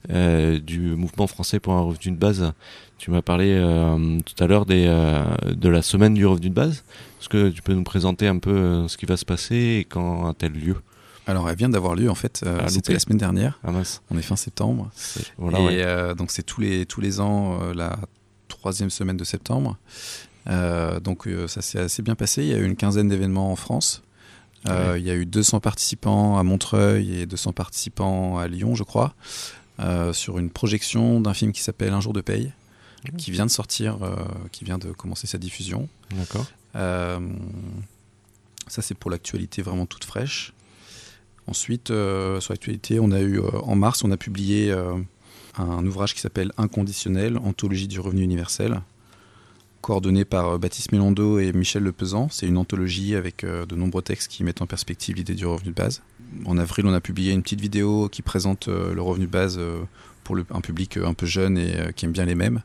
euh, 0.09 0.59
du 0.59 0.79
mouvement 0.79 1.27
français 1.27 1.59
pour 1.59 1.73
un 1.73 1.81
revenu 1.81 2.11
de 2.11 2.19
base? 2.19 2.53
Tu 2.97 3.11
m'as 3.11 3.21
parlé 3.21 3.51
euh, 3.51 4.19
tout 4.25 4.43
à 4.43 4.47
l'heure 4.47 4.65
euh, 4.69 5.23
de 5.51 5.69
la 5.69 5.81
semaine 5.81 6.15
du 6.15 6.25
revenu 6.25 6.49
de 6.49 6.55
base. 6.55 6.83
Est-ce 7.19 7.29
que 7.29 7.49
tu 7.49 7.61
peux 7.61 7.73
nous 7.73 7.83
présenter 7.83 8.27
un 8.27 8.39
peu 8.39 8.87
ce 8.87 8.97
qui 8.97 9.05
va 9.05 9.15
se 9.15 9.25
passer 9.25 9.79
et 9.79 9.85
quand 9.85 10.27
a-t-elle 10.27 10.53
lieu? 10.53 10.75
Alors, 11.27 11.49
elle 11.49 11.55
vient 11.55 11.69
d'avoir 11.69 11.95
lieu 11.95 12.09
en 12.09 12.15
fait. 12.15 12.43
Ah, 12.45 12.67
c'était 12.67 12.93
la 12.93 12.99
semaine 12.99 13.19
dernière. 13.19 13.59
Ah, 13.63 13.71
On 14.09 14.17
est 14.17 14.23
fin 14.23 14.35
septembre. 14.35 14.89
et 15.69 15.83
donc 16.17 16.31
c'est 16.31 16.43
tous 16.43 16.61
les 16.61 16.87
tous 16.87 16.99
les 16.99 17.19
ans 17.19 17.59
la 17.73 17.99
troisième 18.61 18.89
semaine 18.89 19.17
de 19.17 19.23
septembre. 19.23 19.77
donc 20.45 21.27
ça 21.47 21.61
s'est 21.61 21.79
assez 21.79 22.01
bien 22.01 22.15
passé. 22.15 22.43
Il 22.43 22.49
y 22.49 22.53
a 22.53 22.57
eu 22.57 22.65
une 22.65 22.75
quinzaine 22.75 23.09
d'événements 23.09 23.51
en 23.51 23.55
France. 23.55 24.03
Il 24.65 25.01
y 25.03 25.09
a 25.09 25.15
eu 25.15 25.25
200 25.25 25.59
participants 25.59 26.37
à 26.37 26.43
Montreuil 26.43 27.19
et 27.19 27.25
200 27.25 27.53
participants 27.53 28.37
à 28.37 28.47
Lyon, 28.47 28.75
je 28.75 28.83
crois. 28.83 29.13
Euh, 29.81 30.13
sur 30.13 30.37
une 30.37 30.51
projection 30.51 31.21
d'un 31.21 31.33
film 31.33 31.51
qui 31.51 31.61
s'appelle 31.61 31.93
Un 31.93 32.01
jour 32.01 32.13
de 32.13 32.21
paye, 32.21 32.51
mmh. 33.05 33.17
qui 33.17 33.31
vient 33.31 33.45
de 33.45 33.51
sortir, 33.51 33.97
euh, 34.03 34.15
qui 34.51 34.63
vient 34.63 34.77
de 34.77 34.91
commencer 34.91 35.25
sa 35.25 35.39
diffusion. 35.39 35.89
D'accord. 36.11 36.45
Euh, 36.75 37.19
ça, 38.67 38.81
c'est 38.81 38.93
pour 38.93 39.09
l'actualité 39.09 39.61
vraiment 39.63 39.87
toute 39.87 40.03
fraîche. 40.03 40.53
Ensuite, 41.47 41.87
sur 41.87 42.53
l'actualité, 42.53 42.99
on 42.99 43.11
a 43.11 43.19
eu 43.19 43.41
en 43.41 43.75
mars, 43.75 44.03
on 44.03 44.11
a 44.11 44.17
publié 44.17 44.73
un 45.57 45.85
ouvrage 45.85 46.13
qui 46.13 46.21
s'appelle 46.21 46.51
Inconditionnel, 46.57 47.37
anthologie 47.37 47.87
du 47.87 47.99
revenu 47.99 48.21
universel, 48.23 48.81
coordonné 49.81 50.25
par 50.25 50.59
Baptiste 50.59 50.91
Mélando 50.91 51.39
et 51.39 51.51
Michel 51.53 51.83
Lepesant. 51.83 52.29
C'est 52.29 52.47
une 52.47 52.57
anthologie 52.57 53.15
avec 53.15 53.45
de 53.45 53.75
nombreux 53.75 54.01
textes 54.01 54.31
qui 54.31 54.43
mettent 54.43 54.61
en 54.61 54.67
perspective 54.67 55.15
l'idée 55.15 55.35
du 55.35 55.45
revenu 55.45 55.69
de 55.71 55.75
base 55.75 56.01
en 56.45 56.57
avril, 56.57 56.85
on 56.87 56.93
a 56.93 57.01
publié 57.01 57.33
une 57.33 57.41
petite 57.43 57.61
vidéo 57.61 58.09
qui 58.09 58.21
présente 58.21 58.67
euh, 58.67 58.93
le 58.93 59.01
revenu 59.01 59.25
de 59.25 59.31
base 59.31 59.57
euh, 59.59 59.81
pour 60.23 60.37
un 60.51 60.61
public 60.61 60.97
euh, 60.97 61.05
un 61.05 61.13
peu 61.13 61.25
jeune 61.25 61.57
et 61.57 61.93
qui 61.95 62.05
aime 62.05 62.11
bien 62.11 62.25
les 62.25 62.35
mêmes. 62.35 62.61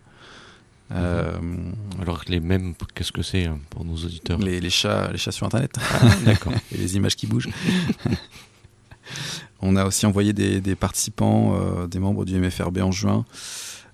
Mhm. 0.91 1.75
Alors 2.01 2.23
les 2.29 2.39
mêmes, 2.39 2.75
qu'est-ce 2.95 3.11
que 3.11 3.23
c'est 3.23 3.47
hein, 3.47 3.59
pour 3.71 3.85
nos 3.85 3.97
auditeurs? 3.97 4.39
Les, 4.39 4.71
chats, 4.71 5.11
les 5.11 5.19
chats 5.19 5.33
sur 5.33 5.47
Internet. 5.47 5.77
Ah, 5.81 6.09
d'accord. 6.25 6.53
et 6.73 6.79
les 6.79 6.97
images 6.97 7.17
qui 7.17 7.27
bougent. 7.27 7.49
On 9.67 9.77
a 9.77 9.85
aussi 9.85 10.07
envoyé 10.07 10.33
des, 10.33 10.75
participants, 10.75 11.87
des 11.87 11.99
membres 11.99 12.25
du 12.25 12.39
MFRB 12.39 12.79
en 12.79 12.93
juin, 12.93 13.25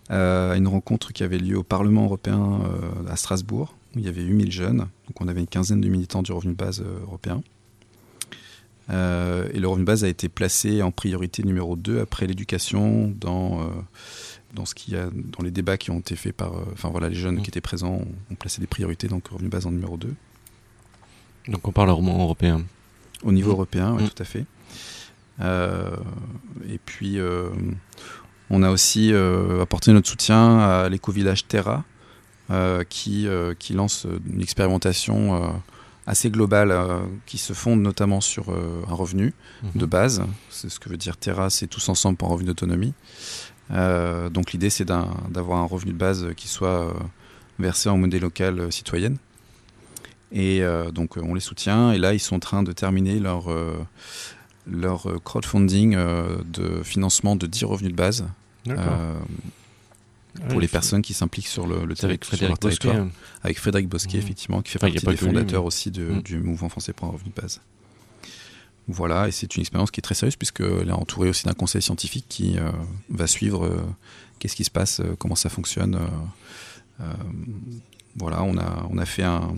à 0.08 0.54
une 0.56 0.68
rencontre 0.68 1.12
qui 1.12 1.22
avait 1.22 1.38
lieu 1.38 1.58
au 1.58 1.62
Parlement 1.62 2.04
européen 2.04 2.60
à 3.08 3.16
Strasbourg, 3.16 3.74
où 3.94 3.98
il 3.98 4.04
y 4.04 4.08
avait 4.08 4.22
8000 4.22 4.52
jeunes. 4.52 4.78
Donc 4.78 5.20
on 5.20 5.28
avait 5.28 5.40
une 5.40 5.46
quinzaine 5.46 5.80
de 5.80 5.88
militants 5.88 6.22
du 6.22 6.32
revenu 6.32 6.52
de 6.52 6.58
base 6.58 6.84
européen. 7.02 7.42
Euh, 8.90 9.48
et 9.52 9.60
le 9.60 9.68
revenu 9.68 9.84
de 9.84 9.86
base 9.86 10.04
a 10.04 10.08
été 10.08 10.28
placé 10.28 10.82
en 10.82 10.90
priorité 10.90 11.42
numéro 11.44 11.76
2 11.76 12.00
après 12.00 12.26
l'éducation 12.26 13.12
dans, 13.18 13.60
euh, 13.60 13.64
dans, 14.54 14.64
ce 14.64 14.74
qui 14.74 14.96
a, 14.96 15.08
dans 15.12 15.42
les 15.42 15.50
débats 15.50 15.76
qui 15.76 15.90
ont 15.90 16.00
été 16.00 16.16
faits 16.16 16.34
par. 16.34 16.52
Euh, 16.52 16.64
enfin 16.72 16.90
voilà, 16.90 17.08
les 17.08 17.14
jeunes 17.14 17.36
mmh. 17.36 17.42
qui 17.42 17.50
étaient 17.50 17.60
présents 17.60 18.00
ont, 18.30 18.34
placé 18.34 18.60
des 18.60 18.66
priorités, 18.66 19.08
donc 19.08 19.28
revenu 19.28 19.48
de 19.48 19.52
base 19.52 19.66
en 19.66 19.70
numéro 19.70 19.96
2. 19.96 20.12
Donc 21.48 21.66
on 21.66 21.72
parle 21.72 21.90
vraiment 21.90 22.22
européen 22.22 22.62
Au 23.22 23.32
niveau 23.32 23.50
mmh. 23.50 23.54
européen, 23.54 23.94
oui, 23.96 24.04
mmh. 24.04 24.08
tout 24.08 24.22
à 24.22 24.26
fait. 24.26 24.44
Et 25.40 26.78
puis 26.84 27.18
on 28.50 28.62
a 28.62 28.70
aussi 28.70 29.12
apporté 29.60 29.92
notre 29.92 30.08
soutien 30.08 30.58
à 30.58 30.88
l'éco-village 30.88 31.46
Terra, 31.46 31.84
qui, 32.88 33.26
qui 33.58 33.72
lance 33.72 34.06
une 34.26 34.40
expérimentation 34.42 35.60
assez 36.06 36.30
global 36.30 36.70
euh, 36.70 37.00
qui 37.26 37.38
se 37.38 37.52
fonde 37.52 37.80
notamment 37.80 38.20
sur 38.20 38.50
euh, 38.50 38.82
un 38.88 38.94
revenu 38.94 39.34
mhm. 39.62 39.70
de 39.76 39.86
base. 39.86 40.22
C'est 40.50 40.68
ce 40.68 40.80
que 40.80 40.88
veut 40.88 40.96
dire 40.96 41.16
Terra, 41.16 41.50
c'est 41.50 41.66
tous 41.66 41.88
ensemble 41.88 42.16
pour 42.16 42.28
un 42.28 42.32
revenu 42.32 42.48
d'autonomie. 42.48 42.94
Euh, 43.70 44.28
donc 44.28 44.52
l'idée 44.52 44.70
c'est 44.70 44.84
d'avoir 44.84 45.60
un, 45.60 45.66
revenu 45.66 45.92
de 45.92 45.98
base 45.98 46.28
qui 46.36 46.48
soit 46.48 46.92
versé 47.58 47.88
en 47.88 47.96
monnaie 47.96 48.18
locale 48.18 48.72
citoyenne. 48.72 49.16
Et 50.32 50.62
donc 50.92 51.16
on 51.18 51.34
les 51.34 51.40
soutient. 51.40 51.92
Et 51.92 51.98
là 51.98 52.14
ils 52.14 52.20
sont 52.20 52.36
en 52.36 52.40
train 52.40 52.62
de 52.62 52.72
terminer 52.72 53.18
leur, 53.18 53.48
leur 54.66 55.08
crowdfunding 55.24 55.96
de 55.96 56.82
financement 56.82 57.36
de 57.36 57.46
10 57.46 57.64
revenus 57.64 57.92
de 57.92 57.96
base 57.96 58.26
pour 60.48 60.60
les 60.60 60.68
personnes 60.68 61.02
qui 61.02 61.14
s'impliquent 61.14 61.46
sur 61.46 61.66
le, 61.66 61.84
le 61.84 61.94
avec 62.04 62.24
Frédéric 62.24 62.60
Bosquet, 62.60 62.90
hein. 62.90 63.10
avec 63.42 63.58
Frédéric 63.58 63.88
Bosquet, 63.88 64.18
mmh. 64.18 64.20
effectivement, 64.20 64.62
qui 64.62 64.72
fait 64.72 64.78
partie 64.78 65.04
des 65.04 65.16
fondateurs 65.16 65.64
aussi 65.64 65.90
mmh. 65.90 66.22
du 66.22 66.38
mouvement 66.38 66.68
français 66.68 66.92
pour 66.92 67.08
un 67.08 67.12
revenu 67.12 67.30
de 67.34 67.40
base. 67.40 67.60
Voilà, 68.88 69.28
et 69.28 69.30
c'est 69.30 69.54
une 69.54 69.60
expérience 69.60 69.90
qui 69.90 70.00
est 70.00 70.02
très 70.02 70.14
sérieuse 70.14 70.36
puisqu'elle 70.36 70.88
est 70.88 70.92
entourée 70.92 71.28
aussi 71.28 71.44
d'un 71.44 71.52
conseil 71.52 71.82
scientifique 71.82 72.26
qui 72.28 72.58
euh, 72.58 72.70
va 73.10 73.26
suivre 73.26 73.64
euh, 73.64 73.80
qu'est-ce 74.38 74.56
qui 74.56 74.64
se 74.64 74.70
passe, 74.70 75.00
euh, 75.00 75.14
comment 75.18 75.36
ça 75.36 75.48
fonctionne. 75.48 75.98
voilà, 78.16 78.42
on 78.42 78.56
a, 78.58 78.86
on 78.90 78.98
a 78.98 79.06
fait 79.06 79.22
un, 79.22 79.54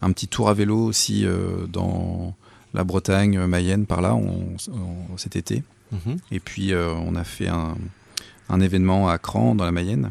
un 0.00 0.12
petit 0.12 0.28
tour 0.28 0.48
à 0.48 0.54
vélo 0.54 0.78
aussi 0.78 1.24
dans 1.68 2.34
la 2.74 2.84
Bretagne, 2.84 3.38
Mayenne, 3.46 3.86
par 3.86 4.00
là, 4.00 4.18
cet 5.16 5.36
été. 5.36 5.62
Mmh. 5.92 6.14
Et 6.32 6.40
puis 6.40 6.74
on 6.74 7.14
a 7.14 7.24
fait 7.24 7.48
un, 7.48 7.76
un 8.48 8.60
événement 8.60 9.08
à 9.08 9.18
Cran, 9.18 9.54
dans 9.54 9.64
la 9.64 9.72
Mayenne, 9.72 10.10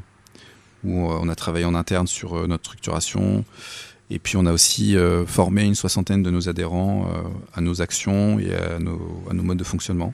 où 0.83 1.09
euh, 1.09 1.19
on 1.21 1.29
a 1.29 1.35
travaillé 1.35 1.65
en 1.65 1.75
interne 1.75 2.07
sur 2.07 2.37
euh, 2.37 2.47
notre 2.47 2.65
structuration. 2.65 3.45
Et 4.09 4.19
puis 4.19 4.37
on 4.37 4.45
a 4.45 4.51
aussi 4.51 4.95
euh, 4.95 5.25
formé 5.25 5.63
une 5.63 5.75
soixantaine 5.75 6.21
de 6.21 6.29
nos 6.29 6.47
adhérents 6.47 7.07
à 7.53 7.61
nos 7.61 7.81
actions 7.81 8.37
et 8.39 8.53
à 8.53 8.79
nos, 8.79 9.23
à 9.29 9.33
nos, 9.33 9.43
modes 9.43 9.57
de 9.57 9.63
fonctionnement. 9.63 10.13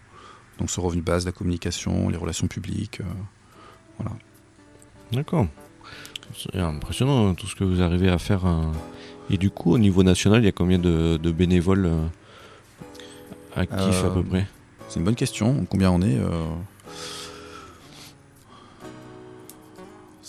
Donc 0.59 0.69
ce 0.69 0.79
revenu 0.79 1.01
de 1.01 1.05
base, 1.05 1.25
la 1.25 1.31
communication, 1.31 2.09
les 2.09 2.17
relations 2.17 2.47
publiques. 2.47 3.01
voilà. 3.97 4.15
D'accord. 5.11 5.47
C'est 6.33 6.59
impressionnant 6.59 7.33
tout 7.33 7.47
ce 7.47 7.55
que 7.55 7.65
vous 7.65 7.81
arrivez 7.81 8.07
à 8.07 8.17
faire. 8.17 8.43
Et 9.29 9.37
du 9.37 9.49
coup, 9.49 9.73
au 9.73 9.77
niveau 9.77 10.03
national, 10.03 10.41
il 10.41 10.45
y 10.45 10.47
a 10.47 10.53
combien 10.53 10.79
de, 10.79 11.17
bénévoles 11.31 11.91
actifs 13.55 14.03
à 14.05 14.09
peu 14.09 14.23
près 14.23 14.47
C'est 14.89 14.99
une 14.99 15.05
bonne 15.05 15.15
question. 15.15 15.65
Combien 15.69 15.91
on 15.91 16.01
est 16.01 16.17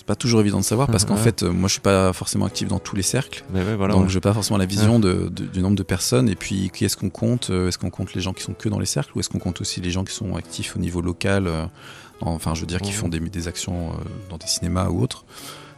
c'est 0.02 0.06
pas 0.08 0.16
toujours 0.16 0.40
évident 0.40 0.58
de 0.58 0.64
savoir 0.64 0.88
parce 0.88 1.04
qu'en 1.04 1.14
fait, 1.28 1.44
euh, 1.44 1.52
moi, 1.52 1.68
je 1.68 1.74
suis 1.74 1.80
pas 1.80 2.12
forcément 2.12 2.44
actif 2.46 2.66
dans 2.66 2.80
tous 2.80 2.96
les 2.96 3.02
cercles, 3.02 3.44
donc 3.88 4.08
je 4.08 4.14
n'ai 4.16 4.20
pas 4.20 4.32
forcément 4.32 4.58
la 4.58 4.66
vision 4.66 4.98
de, 4.98 5.28
du 5.28 5.62
nombre 5.62 5.76
de 5.76 5.84
personnes. 5.84 6.28
Et 6.28 6.34
puis, 6.34 6.72
qui 6.74 6.84
est-ce 6.84 6.96
qu'on 6.96 7.08
compte 7.08 7.50
euh, 7.50 7.68
Est-ce 7.68 7.78
qu'on 7.78 7.90
compte 7.90 8.12
les 8.14 8.20
gens 8.20 8.32
qui 8.32 8.42
sont 8.42 8.52
que 8.52 8.68
dans 8.68 8.80
les 8.80 8.86
cercles 8.86 9.12
ou 9.14 9.20
est-ce 9.20 9.28
qu'on 9.28 9.38
compte 9.38 9.60
aussi 9.60 9.80
les 9.80 9.92
gens 9.92 10.02
qui 10.02 10.12
sont 10.12 10.34
actifs 10.34 10.74
au 10.74 10.80
niveau 10.80 11.02
local 11.02 11.46
euh, 11.46 11.66
Enfin, 12.20 12.54
je 12.54 12.62
veux 12.62 12.66
dire, 12.66 12.80
qui 12.80 12.90
font 12.90 13.08
des, 13.08 13.20
des 13.20 13.46
actions 13.46 13.90
dans 14.28 14.38
des 14.38 14.46
cinémas 14.46 14.88
ou 14.88 15.02
autres. 15.02 15.24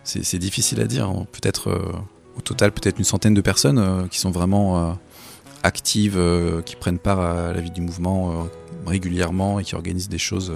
C'est 0.05 0.39
difficile 0.39 0.81
à 0.81 0.87
dire. 0.87 1.07
Hein. 1.07 1.27
Peut-être 1.33 1.95
au 2.37 2.41
total, 2.41 2.73
peut-être 2.73 2.99
une 2.99 3.05
centaine 3.05 3.35
de 3.35 3.41
personnes 3.41 4.09
qui 4.11 4.19
sont 4.19 4.31
vraiment 4.31 4.99
actives, 5.65 6.21
qui 6.65 6.77
prennent 6.77 7.01
part 7.01 7.21
à 7.21 7.53
la 7.53 7.61
vie 7.61 7.73
du 7.73 7.81
mouvement 7.81 8.47
régulièrement 8.87 9.59
et 9.59 9.65
qui 9.65 9.75
organisent 9.75 10.09
des 10.09 10.19
choses, 10.19 10.53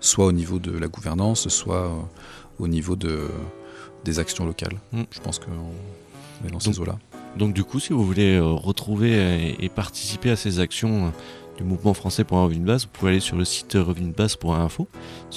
soit 0.00 0.26
au 0.26 0.32
niveau 0.32 0.58
de 0.58 0.76
la 0.76 0.88
gouvernance, 0.88 1.48
soit 1.48 1.90
au 2.58 2.66
niveau 2.66 2.96
de, 2.96 3.28
des 4.04 4.18
actions 4.18 4.46
locales. 4.46 4.76
Mm. 4.92 5.02
Je 5.10 5.20
pense 5.20 5.38
qu'on 5.38 6.46
est 6.46 6.50
dans 6.50 6.60
ces 6.60 6.78
eaux-là. 6.80 6.98
Donc 7.36 7.54
du 7.54 7.64
coup, 7.64 7.78
si 7.78 7.92
vous 7.92 8.04
voulez 8.04 8.36
euh, 8.36 8.44
retrouver 8.44 9.56
et, 9.60 9.68
participer 9.68 10.30
à 10.30 10.36
ces 10.36 10.60
actions 10.60 11.06
euh, 11.06 11.10
du 11.56 11.64
mouvement 11.64 11.94
français 11.94 12.24
pour 12.24 12.38
un 12.38 12.44
revenu 12.44 12.60
de 12.60 12.66
base, 12.66 12.84
vous 12.84 12.90
pouvez 12.92 13.12
aller 13.12 13.20
sur 13.20 13.36
le 13.36 13.44
site 13.44 13.74
revenu 13.74 14.08
de 14.08 14.14
base.info. 14.14 14.88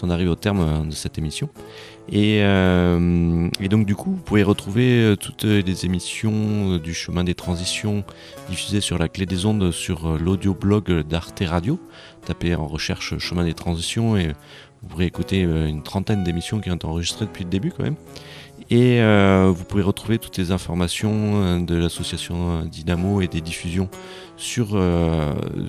On 0.02 0.10
arrive 0.10 0.30
au 0.30 0.36
terme 0.36 0.62
euh, 0.62 0.86
de 0.86 0.91
cette 0.91 1.17
émission. 1.17 1.50
Et, 2.10 2.40
et, 2.40 3.70
donc 3.70 3.86
du 3.86 3.96
coup, 3.96 4.12
vous 4.12 4.22
pouvez 4.22 4.44
retrouver 4.44 5.16
toutes 5.20 5.44
les 5.44 5.86
émissions 5.86 6.78
du 6.78 6.94
chemin 6.94 7.24
des 7.24 7.36
transitions 7.36 8.04
diffusées 8.50 8.82
sur 8.82 8.98
la 8.98 9.08
clé 9.08 9.26
des 9.26 9.46
ondes 9.46 9.72
sur 9.72 10.18
l'audioblog 10.18 11.02
d'Arte 11.08 11.44
Radio. 11.46 11.80
Tapez 12.26 12.56
en 12.56 12.68
recherche 12.68 13.18
chemin 13.18 13.46
des 13.46 13.54
transitions 13.54 14.18
et 14.18 14.34
vous 14.82 14.90
pourrez 14.90 15.06
écouter 15.06 15.44
euh, 15.44 15.68
une 15.68 15.84
trentaine 15.84 16.24
d'émissions 16.24 16.60
qui 16.60 16.72
ont 16.72 16.76
été 16.76 16.86
enregistrées 16.86 17.26
depuis 17.26 17.44
le 17.44 17.50
début 17.50 17.72
quand 17.72 17.84
même. 17.84 17.96
Et 18.69 19.02
euh, 19.02 19.52
vous 19.54 19.63
pouvez 19.63 19.84
retrouver 19.84 20.17
toutes 20.17 20.38
les 20.38 20.52
informations 20.52 21.60
de 21.60 21.76
l'association 21.76 22.63
Dynamo 22.63 23.21
et 23.21 23.28
des 23.28 23.41
diffusions 23.41 23.89
sur, 24.38 24.82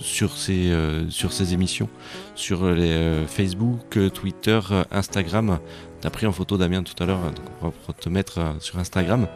sur, 0.00 0.36
ces, 0.36 0.72
sur 1.08 1.32
ces 1.32 1.52
émissions, 1.52 1.88
sur 2.34 2.70
les 2.70 3.24
Facebook, 3.26 3.98
Twitter, 4.14 4.60
Instagram. 4.90 5.58
T'as 6.00 6.10
pris 6.10 6.26
en 6.26 6.32
photo 6.32 6.56
Damien 6.56 6.82
tout 6.82 7.00
à 7.02 7.06
l'heure, 7.06 7.20
donc 7.20 7.46
on 7.62 7.66
va 7.68 7.94
te 7.98 8.08
mettre 8.08 8.40
sur 8.60 8.78
Instagram. 8.78 9.26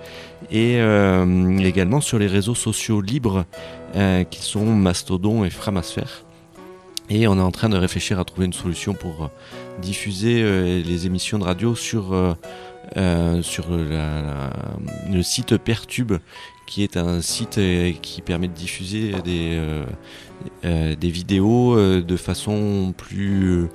Et 0.50 0.78
également 1.58 2.00
sur 2.00 2.18
les 2.18 2.28
réseaux 2.28 2.54
sociaux 2.54 3.00
libres 3.00 3.44
qui 4.30 4.42
sont 4.42 4.64
Mastodon 4.64 5.44
et 5.44 5.50
Framasphère. 5.50 6.26
Et 7.08 7.28
on 7.28 7.36
est 7.36 7.42
en 7.42 7.52
train 7.52 7.68
de 7.68 7.76
réfléchir 7.76 8.18
à 8.18 8.24
trouver 8.24 8.46
une 8.46 8.52
solution 8.52 8.94
pour 8.94 9.24
euh, 9.24 9.28
diffuser 9.80 10.42
euh, 10.42 10.82
les 10.82 11.06
émissions 11.06 11.38
de 11.38 11.44
radio 11.44 11.74
sur, 11.76 12.36
euh, 12.96 13.42
sur 13.42 13.66
le 13.70 15.22
site 15.22 15.56
Pertube, 15.56 16.14
qui 16.66 16.82
est 16.82 16.96
un 16.96 17.20
site 17.20 17.60
qui 18.02 18.22
permet 18.22 18.48
de 18.48 18.54
diffuser 18.54 19.12
des, 19.24 19.60
des 20.62 21.10
vidéos 21.10 21.76
de 22.00 22.16
façon 22.16 22.92
plus 22.96 23.68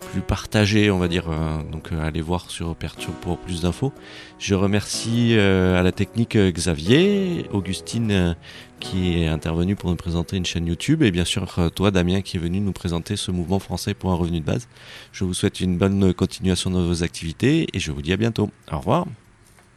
plus 0.00 0.20
partagé, 0.20 0.90
on 0.90 0.98
va 0.98 1.08
dire. 1.08 1.28
Euh, 1.28 1.62
donc 1.70 1.92
euh, 1.92 2.06
allez 2.06 2.20
voir 2.20 2.50
sur 2.50 2.74
Perturbe 2.74 3.14
pour 3.20 3.38
plus 3.38 3.62
d'infos. 3.62 3.92
Je 4.38 4.54
remercie 4.54 5.36
euh, 5.36 5.78
à 5.78 5.82
la 5.82 5.92
technique 5.92 6.36
Xavier, 6.36 7.46
Augustine 7.52 8.36
qui 8.80 9.22
est 9.22 9.28
intervenu 9.28 9.76
pour 9.76 9.90
nous 9.90 9.96
présenter 9.96 10.36
une 10.36 10.46
chaîne 10.46 10.66
YouTube 10.66 11.02
et 11.02 11.10
bien 11.10 11.24
sûr 11.24 11.70
toi 11.74 11.90
Damien 11.90 12.22
qui 12.22 12.38
est 12.38 12.40
venu 12.40 12.60
nous 12.60 12.72
présenter 12.72 13.16
ce 13.16 13.30
mouvement 13.30 13.58
français 13.58 13.94
pour 13.94 14.10
un 14.10 14.16
revenu 14.16 14.40
de 14.40 14.44
base. 14.44 14.66
Je 15.12 15.24
vous 15.24 15.34
souhaite 15.34 15.60
une 15.60 15.78
bonne 15.78 16.12
continuation 16.14 16.70
de 16.70 16.80
vos 16.80 17.02
activités 17.02 17.68
et 17.72 17.78
je 17.78 17.92
vous 17.92 18.02
dis 18.02 18.12
à 18.12 18.16
bientôt. 18.16 18.50
Au 18.72 18.78
revoir. 18.78 19.06